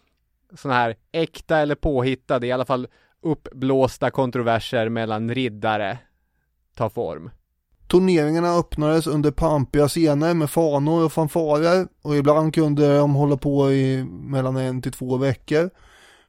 [0.54, 2.88] sådana här äkta eller påhittade i alla fall
[3.22, 5.98] uppblåsta kontroverser mellan riddare
[6.76, 7.30] ta form.
[7.90, 13.72] Turneringarna öppnades under pampiga scener med fanor och fanfarer och ibland kunde de hålla på
[13.72, 15.70] i mellan en till två veckor.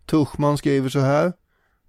[0.05, 1.33] Tuschman skriver så här.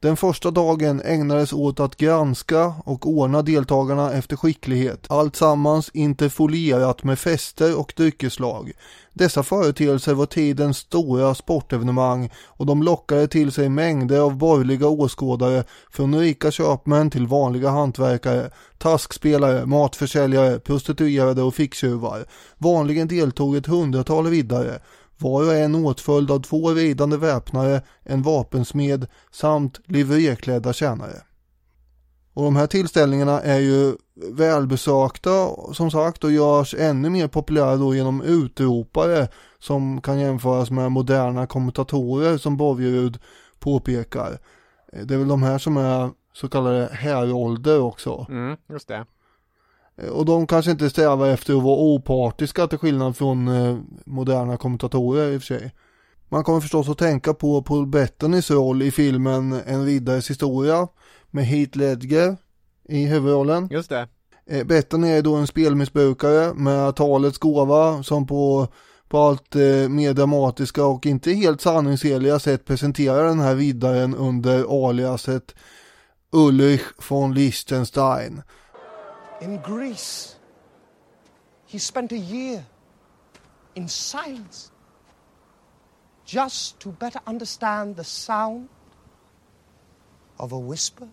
[0.04, 5.06] Den första dagen ägnades åt att granska och ordna deltagarna efter skicklighet.
[5.10, 8.72] Allt sammans interfolierat med fester och dryckeslag.
[9.12, 15.64] Dessa företeelser var tidens stora sportevenemang och de lockade till sig mängder av borgerliga åskådare
[15.90, 22.24] från rika köpmän till vanliga hantverkare, taskspelare, matförsäljare, prostituerade och ficktjuvar.
[22.58, 24.80] Vanligen deltog ett hundratal riddare
[25.18, 31.22] var och en åtföljd av två ridande väpnare, en vapensmed samt liveréklädda tjänare.
[32.34, 33.96] Och de här tillställningarna är ju
[34.32, 40.92] välbesökta som sagt och görs ännu mer populära då genom utropare som kan jämföras med
[40.92, 43.18] moderna kommentatorer som Borgerud
[43.58, 44.38] påpekar.
[44.92, 48.26] Det är väl de här som är så kallade härålder också.
[48.28, 49.06] Mm, just det.
[49.96, 54.56] Eh, och de kanske inte strävar efter att vara opartiska till skillnad från eh, moderna
[54.56, 55.72] kommentatorer i och för sig.
[56.28, 60.88] Man kommer förstås att tänka på Paul Bettanys roll i filmen En riddares historia
[61.30, 62.36] med Heath Ledger
[62.88, 63.68] i huvudrollen.
[63.70, 64.08] Just det.
[64.46, 68.68] Eh, Bettany är då en spelmissbrukare med talets gåva som på,
[69.08, 74.88] på allt eh, mer dramatiska och inte helt sanningsenliga sätt presenterar den här riddaren under
[74.88, 75.54] aliaset
[76.32, 78.42] Ulrich von Liechtenstein.
[79.40, 80.36] In Greece.
[81.66, 82.64] He spent a year
[83.74, 84.70] in silence
[86.24, 88.68] just to better understand the sound
[90.38, 91.08] of a whisper.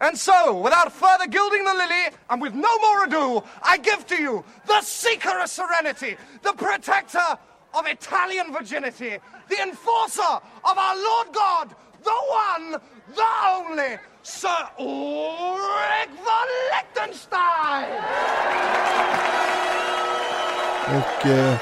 [0.00, 4.16] And so, without further gilding the lily, and with no more ado, I give to
[4.16, 7.36] you the seeker of serenity, the protector
[7.74, 9.18] of Italian virginity,
[9.48, 11.74] the enforcer of our Lord God,
[12.04, 12.80] the one,
[13.14, 14.48] the only, Sir
[14.78, 18.02] Ulrich von Liechtenstein!
[20.86, 21.56] Och eh,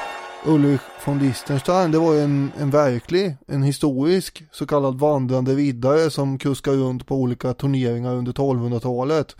[0.46, 6.10] Ulrich von Liechtenstein, det var ju en, en verklig, en historisk så kallad vandrande riddare
[6.10, 9.36] som kuskade runt på olika turneringar under 1200-talet.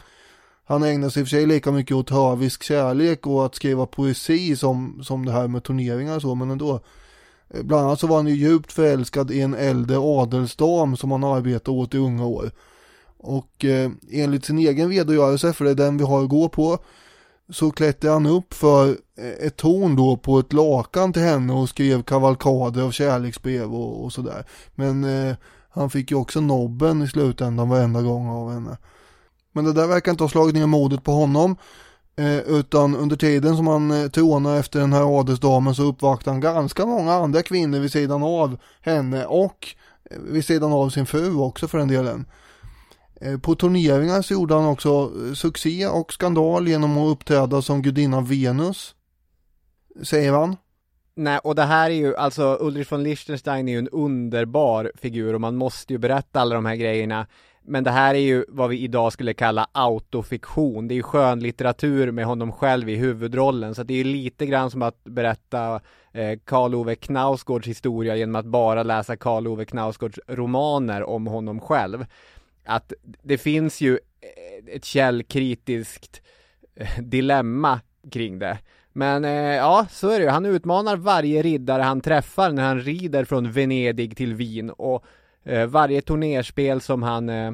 [0.65, 3.87] Han ägnade sig i och för sig lika mycket åt hövisk kärlek och att skriva
[3.87, 6.81] poesi som, som det här med turneringar och så, men ändå.
[7.49, 11.25] Eh, bland annat så var han ju djupt förälskad i en äldre adelsdam som han
[11.25, 12.51] arbetade åt i unga år.
[13.27, 16.79] Och eh, enligt sin egen redogörelse, för det är den vi har att gå på,
[17.49, 21.69] så klättrade han upp för eh, ett torn då på ett lakan till henne och
[21.69, 24.47] skrev kavalkader av kärleksbrev och, och sådär.
[24.75, 25.37] Men eh,
[25.71, 28.77] han fick ju också nobben i slutändan varenda gång av henne.
[29.53, 31.57] Men det där verkar inte ha slagit ner modet på honom.
[32.19, 36.41] Eh, utan under tiden som han eh, trånar efter den här adelsdamen så uppvaktar han
[36.41, 39.69] ganska många andra kvinnor vid sidan av henne och
[40.11, 42.27] eh, vid sidan av sin fru också för den delen.
[43.21, 47.83] Eh, på turneringar så gjorde han också eh, succé och skandal genom att uppträda som
[47.83, 48.95] gudinnan Venus.
[50.03, 50.57] Säger han.
[51.15, 55.35] Nej, och det här är ju, alltså Ulrich von Liechtenstein är ju en underbar figur
[55.35, 57.27] och man måste ju berätta alla de här grejerna.
[57.69, 60.89] Men det här är ju vad vi idag skulle kalla autofiktion.
[60.89, 63.75] Det är ju skönlitteratur med honom själv i huvudrollen.
[63.75, 65.81] Så det är ju lite grann som att berätta
[66.13, 71.61] eh, Karl Ove Knausgårds historia genom att bara läsa Karl Ove Knausgårds romaner om honom
[71.61, 72.07] själv
[72.67, 72.93] att
[73.23, 76.21] det finns ju eh, ett källkritiskt
[76.77, 78.59] eh, dilemma kring det.
[78.93, 80.31] Men eh, ja, så är det ju.
[80.31, 85.05] Han utmanar varje riddare han träffar när han rider från Venedig till Wien och
[85.45, 87.53] eh, varje turnerspel som han eh,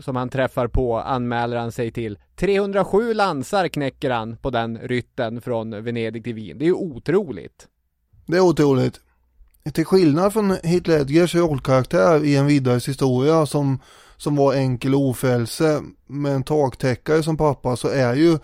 [0.00, 2.18] som han träffar på anmäler han sig till.
[2.36, 6.58] 307 lansar knäcker han på den rytten från Venedig till Wien.
[6.58, 7.68] Det är ju otroligt.
[8.26, 9.00] Det är otroligt.
[9.72, 13.78] Till skillnad från Hitler Edgers rollkaraktär i en vidare historia som,
[14.18, 18.38] som var enkel ofrälse med en taktäckare som pappa så är ju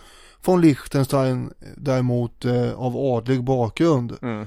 [0.45, 4.12] von Liechtenstein däremot eh, av adlig bakgrund.
[4.22, 4.47] Mm.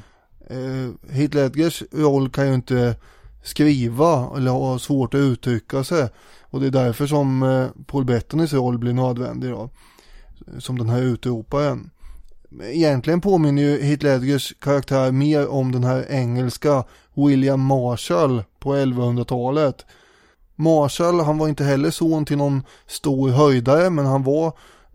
[0.49, 2.95] Eh, Heath Ledgers roll kan ju inte
[3.43, 6.09] skriva eller ha svårt att uttrycka sig.
[6.43, 9.69] Och det är därför som eh, Paul Bettanys roll blir nödvändig då.
[10.59, 11.89] Som den här utroparen.
[12.63, 19.85] Egentligen påminner ju Heath Ledgers karaktär mer om den här engelska William Marshall på 1100-talet.
[20.57, 24.47] Marshall, han var inte heller son till någon stor höjdare men han var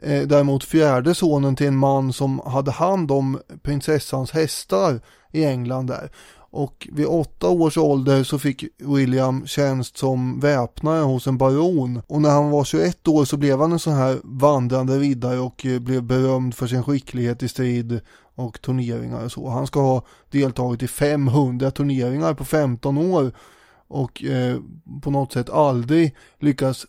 [0.02, 5.00] eh, däremot fjärde sonen till en man som hade hand om prinsessans hästar
[5.32, 6.10] i England där.
[6.54, 12.02] Och vid åtta års ålder så fick William tjänst som väpnare hos en baron.
[12.06, 15.66] Och när han var 21 år så blev han en sån här vandrande riddare och
[15.66, 18.00] eh, blev berömd för sin skicklighet i strid
[18.34, 19.48] och turneringar och så.
[19.48, 23.32] Han ska ha deltagit i 500 turneringar på 15 år
[23.92, 24.58] och eh,
[25.02, 26.86] på något sätt aldrig lyckas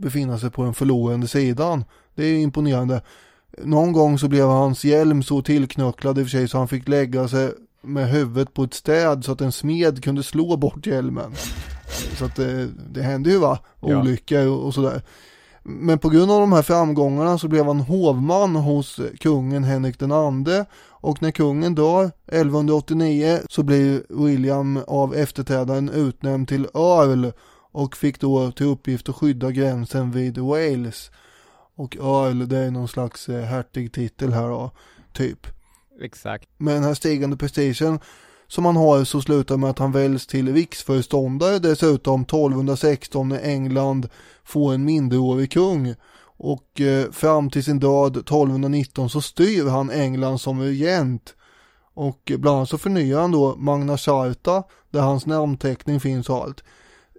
[0.00, 1.84] befinna sig på den förlorande sidan.
[2.14, 3.02] Det är imponerande.
[3.64, 6.88] Någon gång så blev hans hjälm så tillknöcklad i och för sig så han fick
[6.88, 7.52] lägga sig
[7.82, 11.34] med huvudet på ett städ så att en smed kunde slå bort hjälmen.
[12.18, 15.02] Så att det, det hände ju va, olyckor och, och sådär.
[15.62, 20.12] Men på grund av de här framgångarna så blev han hovman hos kungen Henrik den
[20.12, 20.64] andre
[21.00, 27.32] och när kungen dör 1189 så blir William av efterträdaren utnämnd till Earl
[27.72, 31.10] och fick då till uppgift att skydda gränsen vid Wales.
[31.76, 34.70] Och Earl det är någon slags eh, hertigtitel här då,
[35.12, 35.46] typ.
[36.00, 36.48] Exakt.
[36.56, 38.00] Med den här stigande prestigen
[38.46, 44.08] som han har så slutar med att han väljs till riksföreståndare dessutom 1216 när England
[44.44, 45.94] får en minderårig kung.
[46.38, 51.34] Och eh, fram till sin död 1219 så styr han England som regent.
[51.94, 56.36] Och eh, bland annat så förnyar han då Magna Charta där hans namnteckning finns och
[56.36, 56.64] allt.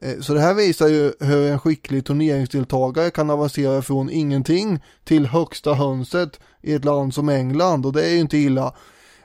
[0.02, 5.26] Eh, så det här visar ju hur en skicklig turneringsdeltagare kan avancera från ingenting till
[5.26, 8.74] högsta hönset i ett land som England och det är ju inte illa.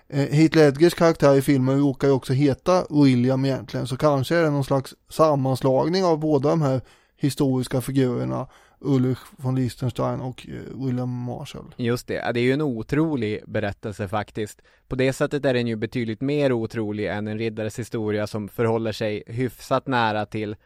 [0.08, 4.50] Heath Ledgers karaktär i filmen råkar ju också heta William egentligen så kanske är det
[4.50, 6.80] någon slags sammanslagning av båda de här
[7.16, 8.46] historiska figurerna
[8.84, 11.74] Ulrich von Liechtenstein och eh, William Marshall.
[11.76, 14.62] Just det, det är ju en otrolig berättelse faktiskt.
[14.88, 18.92] På det sättet är den ju betydligt mer otrolig än en riddares historia som förhåller
[18.92, 20.56] sig hyfsat nära till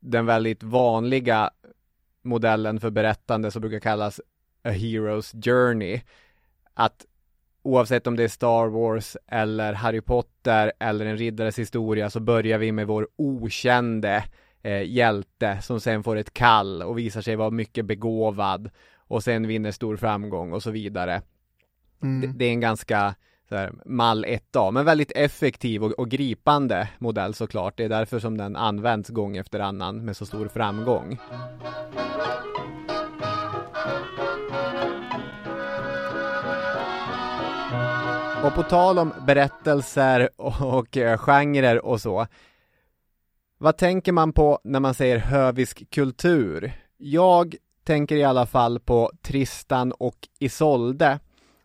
[0.00, 1.50] den väldigt vanliga
[2.22, 4.20] modellen för berättande som brukar kallas
[4.64, 6.00] A Hero's Journey.
[6.74, 7.06] Att
[7.62, 12.58] oavsett om det är Star Wars eller Harry Potter eller en riddares historia så börjar
[12.58, 14.24] vi med vår okände
[14.62, 19.46] eh, hjälte som sen får ett kall och visar sig vara mycket begåvad och sen
[19.46, 21.22] vinner stor framgång och så vidare.
[22.02, 22.20] Mm.
[22.20, 23.14] Det, det, är en ganska
[23.48, 27.76] så här, mall 1A, men väldigt effektiv och, och, gripande modell såklart.
[27.76, 31.18] Det är därför som den används gång efter annan med så stor framgång.
[38.44, 42.26] Och på tal om berättelser och, och eh, genrer och så.
[43.62, 46.72] Vad tänker man på när man säger hövisk kultur?
[46.96, 47.54] Jag
[47.84, 51.18] tänker i alla fall på Tristan och Isolde.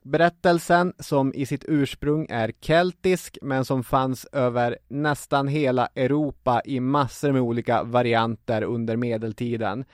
[0.03, 6.79] Berättelsen som i sitt ursprung är keltisk men som fanns över nästan hela Europa i
[6.79, 9.85] massor med olika varianter under medeltiden.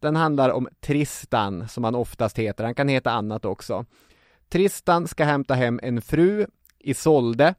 [0.00, 3.84] Den handlar om Tristan som han oftast heter, han kan heta annat också.
[4.48, 6.46] Tristan ska hämta hem en fru,
[6.78, 7.54] Isolde,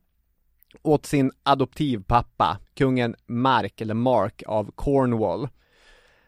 [0.82, 5.48] åt sin adoptivpappa, kungen Mark, eller Mark av Cornwall.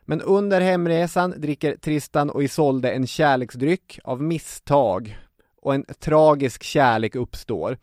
[0.06, 5.18] Men under hemresan dricker Tristan och Isolde en kärleksdryck av misstag
[5.62, 7.78] och en tragisk kärlek uppstår.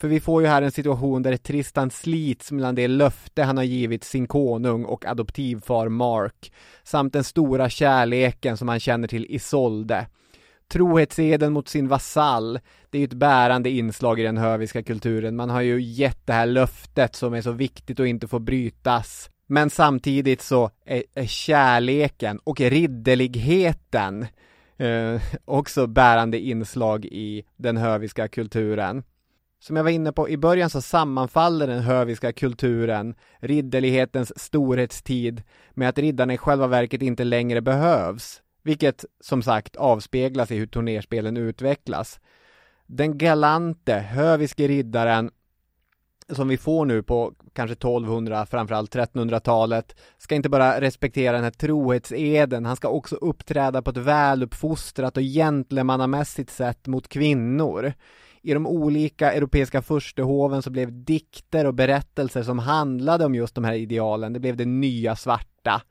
[0.00, 3.64] För vi får ju här en situation där Tristan slits mellan det löfte han har
[3.64, 6.52] givit sin konung och adoptivfar Mark
[6.82, 10.06] samt den stora kärleken som han känner till Isolde.
[10.68, 12.60] Trohetseden mot sin vasall,
[12.90, 15.36] det är ju ett bärande inslag i den höviska kulturen.
[15.36, 19.30] Man har ju gett det här löftet som är så viktigt och inte får brytas.
[19.46, 24.26] Men samtidigt så är, är kärleken och ridderligheten
[24.76, 29.02] eh, också bärande inslag i den höviska kulturen.
[29.60, 35.88] Som jag var inne på i början så sammanfaller den höviska kulturen, ridderlighetens storhetstid, med
[35.88, 38.42] att riddarna i själva verket inte längre behövs.
[38.64, 42.20] Vilket som sagt avspeglas i hur turnerspelen utvecklas.
[42.86, 45.30] Den galante, höviske riddaren
[46.28, 51.50] som vi får nu på kanske 1200, framförallt 1300-talet, ska inte bara respektera den här
[51.50, 57.92] trohetseden, han ska också uppträda på ett väluppfostrat och gentlemannamässigt sätt mot kvinnor.
[58.42, 63.64] i de olika europeiska furstehoven så blev dikter och berättelser som handlade om just de
[63.64, 65.82] här idealen, det blev det nya svarta.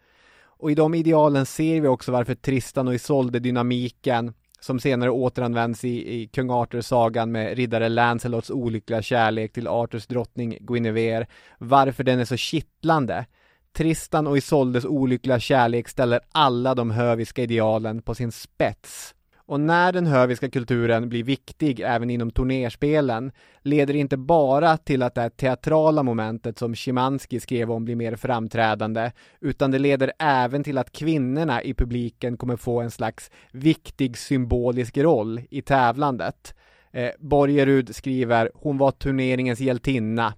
[0.64, 6.22] Och i de idealen ser vi också varför Tristan och Isolde-dynamiken som senare återanvänds i,
[6.22, 12.26] i kung Arthur-sagan med riddare Lancelots olyckliga kärlek till Arthurs drottning Guinevere, varför den är
[12.26, 13.26] så kittlande.
[13.74, 19.16] Tristan och Isoldes olyckliga kärlek ställer alla de höviska idealen på sin spets.
[19.46, 23.32] Och när den höviska kulturen blir viktig även inom turnerspelen
[23.62, 28.16] leder det inte bara till att det teatrala momentet som Szymanski skrev om blir mer
[28.16, 34.18] framträdande, utan det leder även till att kvinnorna i publiken kommer få en slags viktig
[34.18, 36.56] symbolisk roll i tävlandet.
[36.92, 40.34] Eh, Borgerud skriver, hon var turneringens hjältinna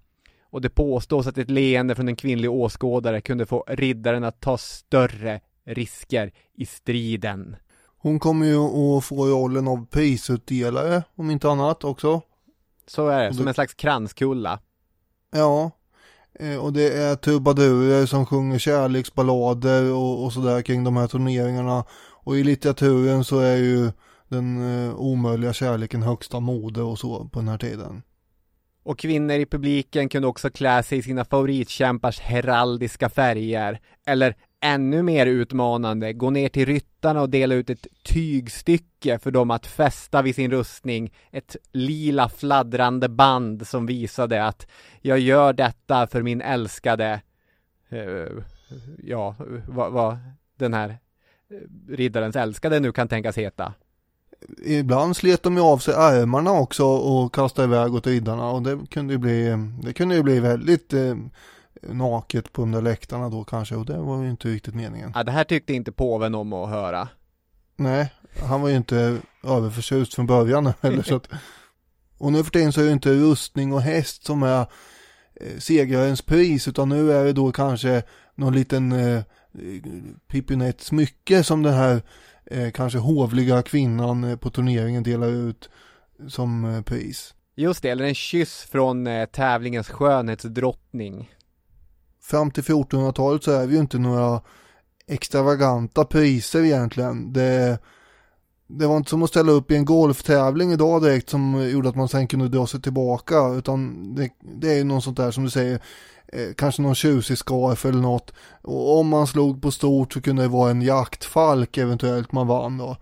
[0.56, 4.58] och det påstås att ett leende från en kvinnlig åskådare kunde få riddaren att ta
[4.58, 7.56] större risker i striden.
[8.06, 12.22] Hon kommer ju att få rollen av prisutdelare, om inte annat också.
[12.88, 14.60] Så är det, som en slags kranskulla.
[15.32, 15.72] Ja,
[16.39, 21.84] eh, och det är trubadurer som sjunger kärleksballader och, och sådär kring de här turneringarna.
[22.24, 23.91] Och i litteraturen så är ju
[24.28, 28.01] den eh, omöjliga kärleken högsta mode och så på den här tiden.
[28.84, 33.80] Och kvinnor i publiken kunde också klä sig i sina favoritkämpars heraldiska färger.
[34.06, 34.36] Eller
[34.66, 39.68] ännu mer utmanande, gå ner till ryttarna och dela ut ett tygstycke för dem att
[39.68, 41.13] fästa vid sin rustning.
[41.32, 44.68] Ett lila fladdrande band som visade att
[45.01, 47.22] jag gör detta för min älskade,
[47.93, 48.43] uh,
[49.03, 49.36] ja,
[49.68, 50.18] vad, vad
[50.57, 53.74] den här eh, riddarens älskade nu kan tänkas heta.
[54.66, 58.80] Ibland slet de ju av sig ärmarna också och kastade iväg åt riddarna och det
[58.89, 61.16] kunde ju bli, det kunde ju bli väldigt eh,
[61.90, 65.12] naket på de där läktarna då kanske och det var ju inte riktigt meningen.
[65.16, 67.08] Ja, det här tyckte inte påven om att höra.
[67.76, 68.14] Nej,
[68.44, 71.30] han var ju inte överförtjust från början heller så att,
[72.18, 74.60] och nu för tiden så är det inte rustning och häst som är
[75.42, 78.04] eh, segrarens pris utan nu är det då kanske
[78.36, 82.02] någon liten eh, smycke som den här
[82.46, 85.70] eh, kanske hovliga kvinnan eh, på turneringen delar ut
[86.28, 87.34] som eh, pris.
[87.56, 91.32] Just det, eller en kyss från eh, tävlingens skönhetsdrottning
[92.26, 94.42] fram till 1400-talet så är vi ju inte några
[95.08, 97.34] extravaganta priser egentligen.
[97.34, 97.80] Det,
[98.68, 101.96] det var inte som att ställa upp i en golftävling idag direkt som gjorde att
[101.96, 105.44] man sen kunde dra sig tillbaka utan det, det är ju något sånt där som
[105.44, 105.82] du säger
[106.28, 110.42] eh, kanske någon tjusig scarf eller något och om man slog på stort så kunde
[110.42, 112.98] det vara en jaktfalk eventuellt man vann då.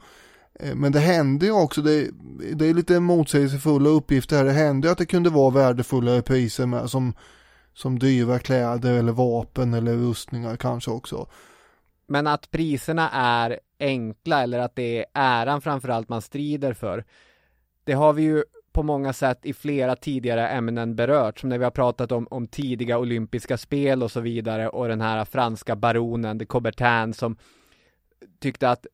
[0.59, 2.09] Eh, men det hände ju också, det,
[2.53, 6.65] det är lite motsägelsefulla uppgifter här, det hände ju att det kunde vara värdefullare priser
[6.65, 7.13] med som
[7.73, 11.27] som dyra kläder eller vapen eller rustningar kanske också.
[12.07, 17.05] Men att priserna är enkla eller att det är äran framförallt man strider för.
[17.83, 18.43] Det har vi ju
[18.73, 22.47] på många sätt i flera tidigare ämnen berört, som när vi har pratat om, om
[22.47, 27.37] tidiga olympiska spel och så vidare och den här franska baronen de Coubertin som
[28.39, 28.85] tyckte att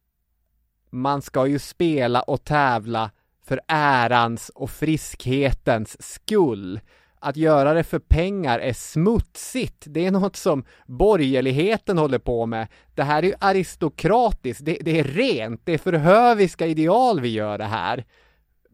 [0.90, 3.12] man ska ju spela och tävla
[3.42, 6.80] för ärans och friskhetens skull
[7.20, 9.84] att göra det för pengar är smutsigt.
[9.88, 12.68] Det är något som borgerligheten håller på med.
[12.96, 17.30] Det här är ju aristokratiskt, det, det är rent, det är för höviska ideal vi
[17.30, 18.06] gör det här.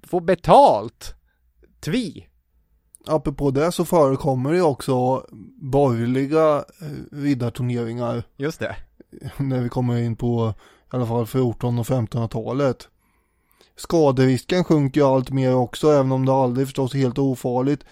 [0.07, 1.15] Få betalt.
[1.79, 2.27] Tvi.
[3.07, 5.25] Apropå det så förekommer det också
[5.61, 8.23] borgerliga eh, riddarturneringar.
[8.37, 8.75] Just det.
[9.37, 10.53] När vi kommer in på
[10.93, 12.89] i alla fall 14 och 1500-talet.
[13.75, 17.85] Skaderisken sjunker ju allt mer också, även om det aldrig förstås är helt ofarligt.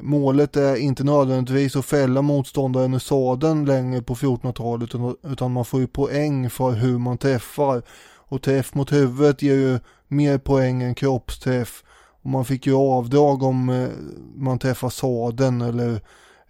[0.00, 4.90] Målet är inte nödvändigtvis att fälla motståndaren i sadeln längre på 1400-talet
[5.22, 7.82] utan man får ju poäng för hur man träffar.
[8.30, 9.78] Och träff mot huvudet ger ju
[10.08, 11.84] mer poäng än kroppsträff.
[12.22, 13.88] Och man fick ju avdrag om eh,
[14.34, 16.00] man träffar sadeln eller,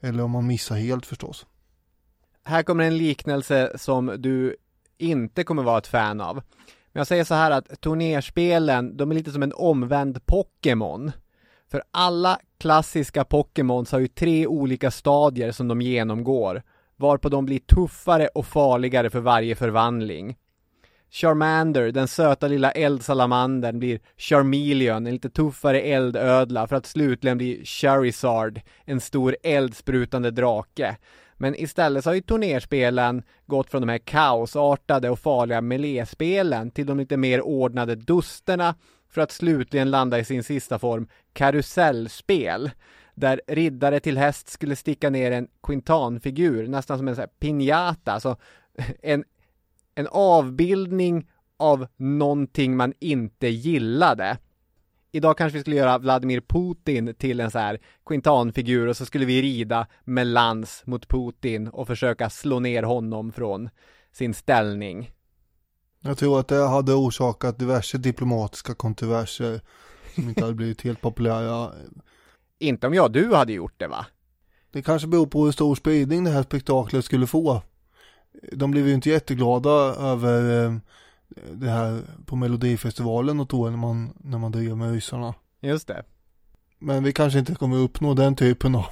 [0.01, 1.47] eller om man missar helt förstås.
[2.45, 4.57] Här kommer en liknelse som du
[4.99, 6.35] inte kommer vara ett fan av.
[6.93, 11.13] Men jag säger så här att turnerspelen, de är lite som en omvänd Pokémon.
[11.71, 16.63] För alla klassiska Pokémons har ju tre olika stadier som de genomgår,
[16.97, 20.37] varpå de blir tuffare och farligare för varje förvandling.
[21.11, 27.65] Charmander, den söta lilla eldsalamandern, blir Charmeleon, en lite tuffare eldödla, för att slutligen bli
[27.65, 30.97] Charizard, en stor eldsprutande drake.
[31.37, 36.87] Men istället så har ju turnerspelen gått från de här kaosartade och farliga melee-spelen till
[36.87, 38.75] de lite mer ordnade dusterna
[39.11, 42.71] för att slutligen landa i sin sista form, karusellspel,
[43.15, 48.13] där riddare till häst skulle sticka ner en quintanfigur, nästan som en sån här piñata,
[48.13, 48.37] alltså
[49.03, 49.25] en,
[49.95, 54.39] en avbildning av någonting man inte gillade.
[55.13, 59.25] idag kanske vi skulle göra Vladimir Putin till en så här quintanfigur och så skulle
[59.25, 63.71] vi rida med lans mot Putin och försöka slå ner honom från
[64.13, 65.11] sin ställning.
[66.03, 69.61] Jag tror att det hade orsakat diverse diplomatiska kontroverser
[70.15, 71.73] som inte hade blivit helt populära.
[72.59, 74.07] Inte om jag och du hade gjort det va?
[74.73, 77.63] Det kanske beror på hur stor spridning det här spektaklet skulle få.
[78.53, 80.77] De blev ju inte jätteglada över eh,
[81.53, 85.35] det här på Melodifestivalen och år när man, när man drev med ryssarna.
[85.61, 86.05] Just det.
[86.79, 88.87] Men vi kanske inte kommer uppnå den typen av,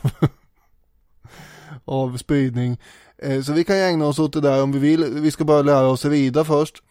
[1.85, 2.79] av spridning.
[3.19, 5.05] Eh, så vi kan ägna oss åt det där om vi vill.
[5.05, 6.83] Vi ska bara lära oss rida först.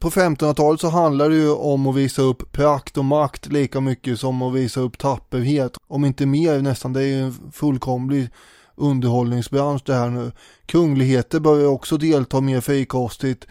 [0.00, 4.20] På 1500-talet så handlar det ju om att visa upp prakt och makt lika mycket
[4.20, 5.72] som att visa upp tapperhet.
[5.86, 6.92] Om inte mer nästan.
[6.92, 8.28] Det är ju en fullkomlig
[8.74, 10.32] underhållningsbransch det här nu.
[10.66, 13.46] Kungligheter börjar också delta mer frikostigt.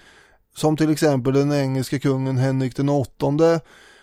[0.56, 3.60] Som till exempel den engelska kungen Henrik den åttonde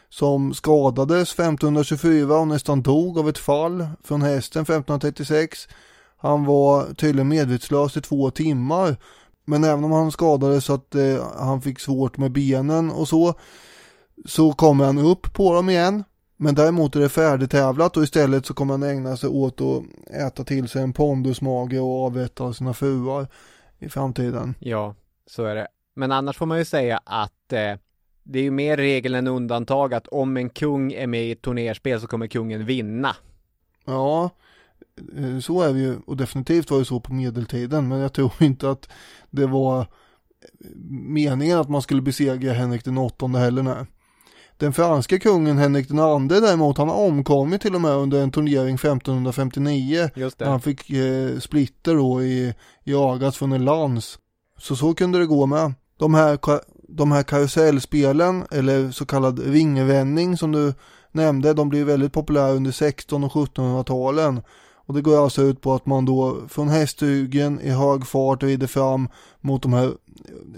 [0.09, 5.69] som skadades 1524 och nästan dog av ett fall från hästen 1536.
[6.17, 8.97] Han var tydligen medvetslös i två timmar.
[9.45, 13.35] Men även om han skadades så att eh, han fick svårt med benen och så
[14.25, 16.05] så kommer han upp på dem igen.
[16.37, 20.45] Men däremot är det färdigtävlat och istället så kommer han ägna sig åt att äta
[20.45, 23.27] till sig en pondusmage och avrätta sina fruar
[23.79, 24.55] i framtiden.
[24.59, 24.95] Ja,
[25.27, 25.69] så är det.
[25.95, 27.75] Men annars får man ju säga att eh,
[28.23, 31.43] det är ju mer regel än undantag att om en kung är med i ett
[31.43, 33.17] turnerspel så kommer kungen vinna.
[33.85, 34.31] Ja,
[35.17, 38.33] eh, så är det ju och definitivt var det så på medeltiden men jag tror
[38.41, 38.89] inte att
[39.33, 39.87] det var
[40.91, 43.87] meningen att man skulle besegra Henrik den åttonde heller nej.
[44.57, 48.75] Den franska kungen Henrik den andre däremot, han omkom till och med under en turnering
[48.75, 50.11] 1559.
[50.15, 50.49] Just det.
[50.49, 52.55] Han fick eh, splitter då i,
[52.85, 54.19] i ögat från en lans.
[54.59, 55.73] Så så kunde det gå med.
[55.99, 56.39] De här,
[56.89, 60.75] de här karusellspelen, eller så kallad ringvändning som du
[61.13, 64.43] nämnde, de blev väldigt populära under 16 och 1700-talen.
[64.87, 68.67] Och det går alltså ut på att man då från hästhugen i hög fart rider
[68.67, 69.09] fram
[69.41, 69.93] mot de här,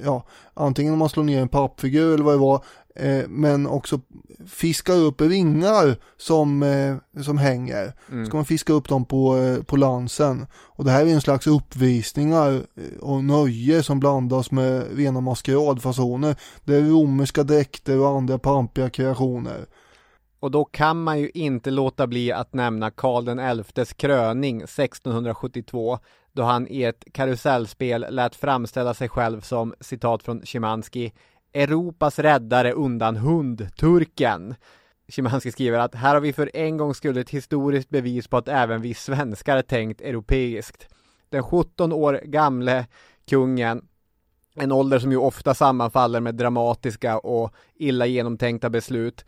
[0.04, 2.64] ja, antingen om man slår ner en pappfigur eller vad det var,
[2.96, 4.00] eh, men också
[4.46, 7.92] fiskar upp ringar som, eh, som hänger.
[8.12, 8.26] Mm.
[8.26, 10.46] Ska man fiska upp dem på, eh, på lansen.
[10.52, 16.36] Och det här är en slags uppvisningar eh, och nöje som blandas med rena maskeradfasoner.
[16.64, 19.66] Det är romerska dräkter och andra pampiga kreationer.
[20.44, 25.98] Och då kan man ju inte låta bli att nämna Karl den XIs kröning 1672
[26.32, 31.12] då han i ett karusellspel lät framställa sig själv som, citat från Szymanski,
[31.52, 34.54] Europas räddare undan hundturken.
[35.08, 38.48] Szymanski skriver att här har vi för en gång skull ett historiskt bevis på att
[38.48, 40.88] även vi svenskar tänkt europeiskt.
[41.28, 42.86] Den 17 år gamle
[43.28, 43.82] kungen
[44.56, 49.24] en ålder som ju ofta sammanfaller med dramatiska och illa genomtänkta beslut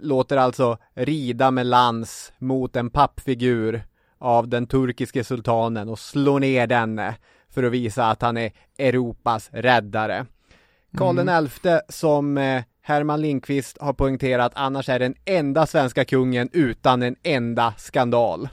[0.00, 3.84] låter alltså rida med lans mot en pappfigur
[4.18, 7.16] av den turkiske sultanen och slå ner denne
[7.48, 10.26] för att visa att han är Europas räddare.
[10.96, 11.48] Karl mm.
[11.48, 17.16] XI som eh, Herman Lindqvist har poängterat annars är den enda svenska kungen utan en
[17.22, 18.48] enda skandal.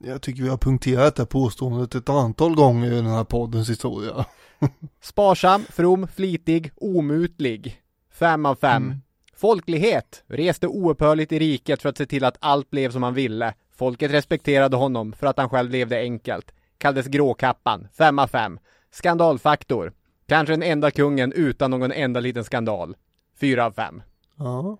[0.00, 3.70] Jag tycker vi har punkterat det här påståendet ett antal gånger i den här poddens
[3.70, 4.24] historia.
[5.00, 7.80] Sparsam, from, flitig, omutlig.
[8.12, 8.82] Fem av fem.
[8.82, 9.00] Mm.
[9.36, 13.54] Folklighet, reste oupphörligt i riket för att se till att allt blev som han ville.
[13.74, 16.52] Folket respekterade honom för att han själv levde enkelt.
[16.78, 18.58] Kallades Gråkappan, 5 av 5.
[18.90, 19.92] Skandalfaktor,
[20.26, 22.96] kanske den enda kungen utan någon enda liten skandal.
[23.40, 24.02] 4 av 5.
[24.36, 24.78] Ja.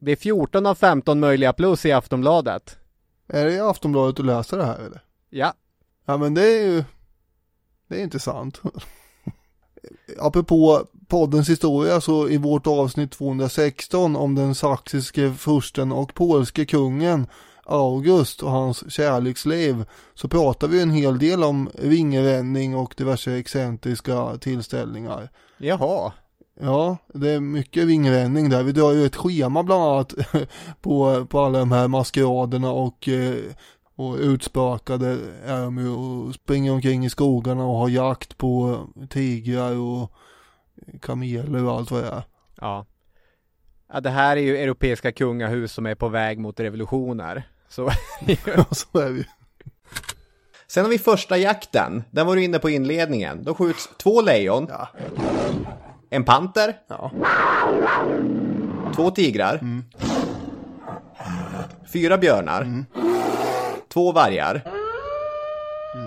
[0.00, 2.78] Det är 14 av 15 möjliga plus i Aftonbladet.
[3.28, 5.00] Är det i Aftonbladet du läser det här eller?
[5.30, 5.54] Ja.
[6.06, 6.84] Ja men det är ju,
[7.88, 8.62] det är intressant.
[10.18, 17.26] apropå poddens historia så i vårt avsnitt 216 om den saxiske fursten och polske kungen
[17.64, 19.84] August och hans kärleksliv
[20.14, 25.28] så pratar vi en hel del om ringvändning och diverse excentriska tillställningar.
[25.58, 26.12] Jaha.
[26.60, 28.62] Ja, det är mycket ringvändning där.
[28.62, 30.14] Vi drar ju ett schema bland annat
[30.80, 33.34] på, på alla de här maskeraderna och eh,
[33.96, 39.76] och utspökade är de ju och springer omkring i skogarna och har jakt på tigrar
[39.76, 40.12] och
[41.02, 42.22] kameler och allt vad det är.
[42.60, 42.86] Ja.
[43.92, 47.42] Ja, det här är ju europeiska kungahus som är på väg mot revolutioner.
[47.68, 47.90] Så,
[48.46, 49.26] ja, så är vi.
[50.66, 52.04] Sen har vi första jakten.
[52.10, 53.44] Den var du inne på inledningen.
[53.44, 54.66] Då skjuts två lejon.
[54.70, 54.88] Ja.
[56.10, 56.76] En panter.
[56.88, 57.10] Ja.
[58.94, 59.54] Två tigrar.
[59.54, 59.84] Mm.
[61.92, 62.62] Fyra björnar.
[62.62, 62.86] Mm.
[63.88, 64.73] Två vargar.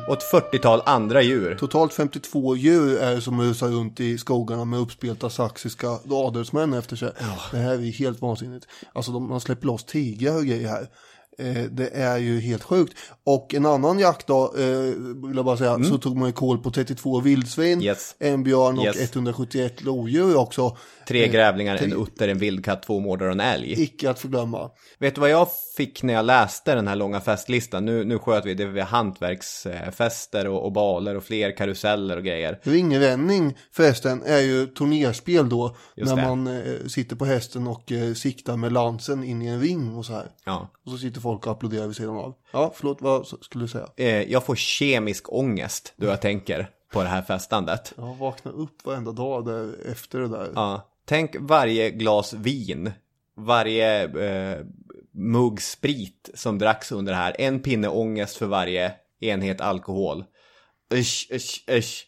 [0.07, 1.55] Och ett 40-tal andra djur.
[1.59, 6.95] Totalt 52 djur är det som rusar runt i skogarna med uppspelta saxiska adelsmän efter
[6.95, 7.11] sig.
[7.51, 8.65] Det här är helt vansinnigt.
[8.93, 10.87] Alltså de, man släpper loss tigrar och grejer här.
[11.39, 12.93] Eh, det är ju helt sjukt.
[13.25, 14.79] Och en annan jaktdag, eh,
[15.27, 17.83] vill jag bara säga, så tog man ju koll på 32 vildsvin, Mm.
[17.85, 18.15] Yes.
[18.19, 18.97] en björn och Yes.
[19.15, 20.77] 171 lodjur också.
[21.07, 23.81] Tre Eh, grävlingar, tre- en utter, en vildkatt, två mårdare och en älg.
[23.83, 24.69] Icke att förglömma.
[24.99, 25.47] Vet du vad jag
[25.77, 27.85] fick när jag läste den här långa festlistan?
[27.85, 32.59] Nu, nu sköt vi det vid hantverksfester och, och baler och fler karuseller och grejer.
[32.63, 35.75] Ringränning förresten är ju turnerspel då.
[35.95, 36.27] Just när det.
[36.27, 40.05] man eh, sitter på hästen och eh, siktar med lansen in i en ring och
[40.05, 40.27] så här.
[40.45, 40.69] Ja.
[40.85, 42.33] Och så sitter folk och applåderar vid sidan av.
[42.51, 43.87] Ja, förlåt, vad skulle du säga?
[43.97, 47.93] Eh, jag får kemisk ångest då jag tänker på det här festandet.
[47.97, 50.51] Jag vaknar upp varenda dag där efter det där.
[50.55, 50.89] Ja.
[51.05, 52.91] Tänk varje glas vin,
[53.35, 54.65] varje eh,
[55.17, 57.35] mugg sprit som dracks under det här.
[57.39, 60.23] En pinne ångest för varje enhet alkohol.
[60.93, 62.07] Usch, usch, usch.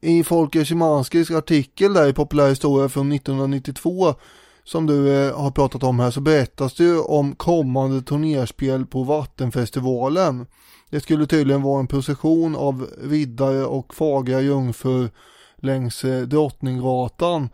[0.00, 4.14] I Folke Szymanskis artikel där i Populär historia från 1992
[4.64, 9.02] som du eh, har pratat om här så berättas det ju om kommande turnerspel på
[9.02, 10.46] Vattenfestivalen.
[10.90, 15.10] Det skulle tydligen vara en procession av riddare och fagra jungfrur
[15.56, 17.48] längs eh, Drottninggatan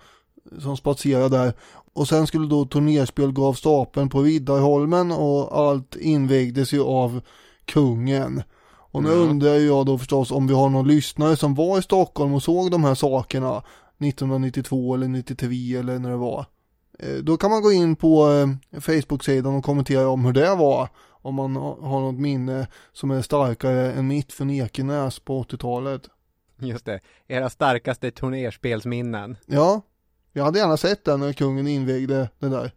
[0.59, 1.53] som spatserar där.
[1.95, 7.21] Och sen skulle då turnerspel gå av stapeln på Riddarholmen och allt invigdes ju av
[7.65, 8.43] kungen.
[8.95, 9.15] Och nu Ja.
[9.15, 12.71] undrar jag då förstås om vi har någon lyssnare som var i Stockholm och såg
[12.71, 13.63] de här sakerna
[13.99, 16.47] 1992 eller 93 eller när det var.
[16.99, 18.31] Eh, Då kan man gå in på
[18.73, 20.89] eh, Facebook-sidan och kommentera om hur det var.
[21.25, 26.03] Om man ha- har något minne som är starkare än mitt från Ekenäs på 80-talet.
[26.59, 29.37] Just det, era starkaste turnerspelsminnen.
[29.47, 29.81] Ja,
[30.33, 32.73] jag hade gärna sett den när kungen invigde det där.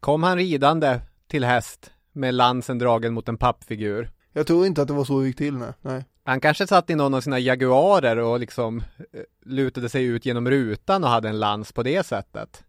[0.00, 4.10] Kom han ridande till häst med lansen dragen mot en pappfigur?
[4.32, 5.72] Jag tror inte att det var så det gick till, nej.
[5.82, 6.04] nej.
[6.24, 10.50] Han kanske satt i någon av sina jaguarer och liksom eh, lutade sig ut genom
[10.50, 12.62] rutan och hade en lans på det sättet.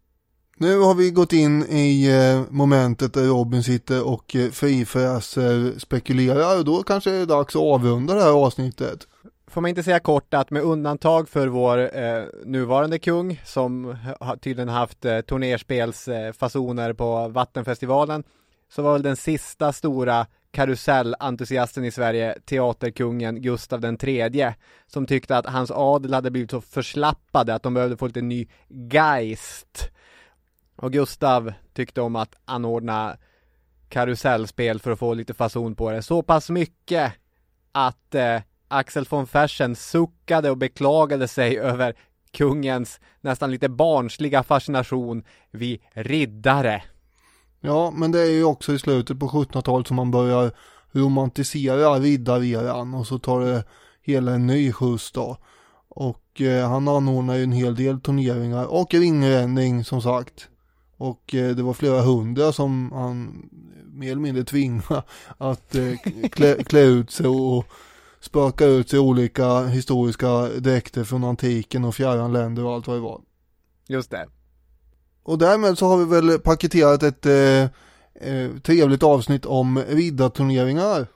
[0.56, 6.58] Nu har vi gått in i eh, momentet där Robin sitter och eh, frifräser spekulerar
[6.58, 9.06] och då kanske det är dags att avrunda det här avsnittet.
[9.48, 14.36] Får man inte säga kort att med undantag för vår eh, nuvarande kung som har
[14.36, 18.24] tydligen haft eh, turnerspelsfasoner eh, på Vattenfestivalen
[18.68, 24.54] så var väl den sista stora karusellentusiasten i Sverige teaterkungen Gustav den tredje
[24.86, 28.46] som tyckte att hans adel hade blivit så förslappade att de behövde få lite ny
[28.68, 29.90] geist.
[30.76, 33.16] Och Gustav tyckte om att anordna
[33.88, 36.02] karusellspel för att få lite fason på det.
[36.02, 37.12] Så pass mycket
[37.72, 41.94] att eh, Axel von Fersen suckade och beklagade sig över
[42.32, 46.82] kungens nästan lite barnsliga fascination vid riddare.
[47.60, 50.52] Ja, men det är ju också i slutet på 1700-talet som man börjar
[50.92, 53.64] romantisera riddareran och så tar det
[54.02, 55.36] hela en ny skjuts då.
[55.88, 60.48] Och eh, han anordnar ju en hel del turneringar och ringränning som sagt.
[60.96, 63.48] Och eh, det var flera hundra som han
[63.84, 65.02] mer eller mindre tvingade
[65.38, 65.92] att eh,
[66.30, 67.66] klä, klä ut sig och
[68.20, 73.00] spöka ut sig olika historiska dräkter från antiken och fjärran länder och allt vad det
[73.00, 73.20] var.
[73.86, 74.26] Just det.
[75.22, 77.62] Och därmed så har vi väl paketerat ett eh,
[78.32, 81.06] eh, trevligt avsnitt om riddarturneringar.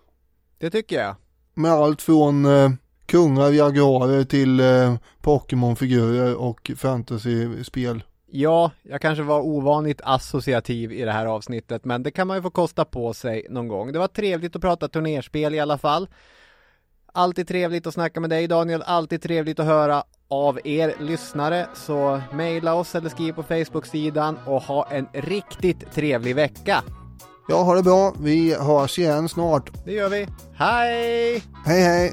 [0.59, 1.17] Det tycker jag.
[1.55, 2.71] Med allt från eh,
[3.07, 8.03] kungar, jaguarer till eh, Pokémon-figurer och fantasyspel.
[8.35, 12.43] Ja, jag kanske var ovanligt associativ i det här avsnittet, men det kan man ju
[12.43, 13.93] få kosta på sig någon gång.
[13.93, 16.09] Det var trevligt att prata turnerspel i alla fall.
[17.15, 21.67] Alltid trevligt att snacka med dig Daniel, alltid trevligt att höra av er lyssnare.
[21.75, 26.83] Så mejla oss eller skriv på Facebook-sidan och ha en riktigt trevlig vecka.
[27.49, 28.15] Ja, ha det bra.
[28.21, 29.85] Vi hörs igen snart.
[29.85, 30.27] Det gör vi.
[30.55, 31.43] Hej!
[31.65, 32.13] Hej hej!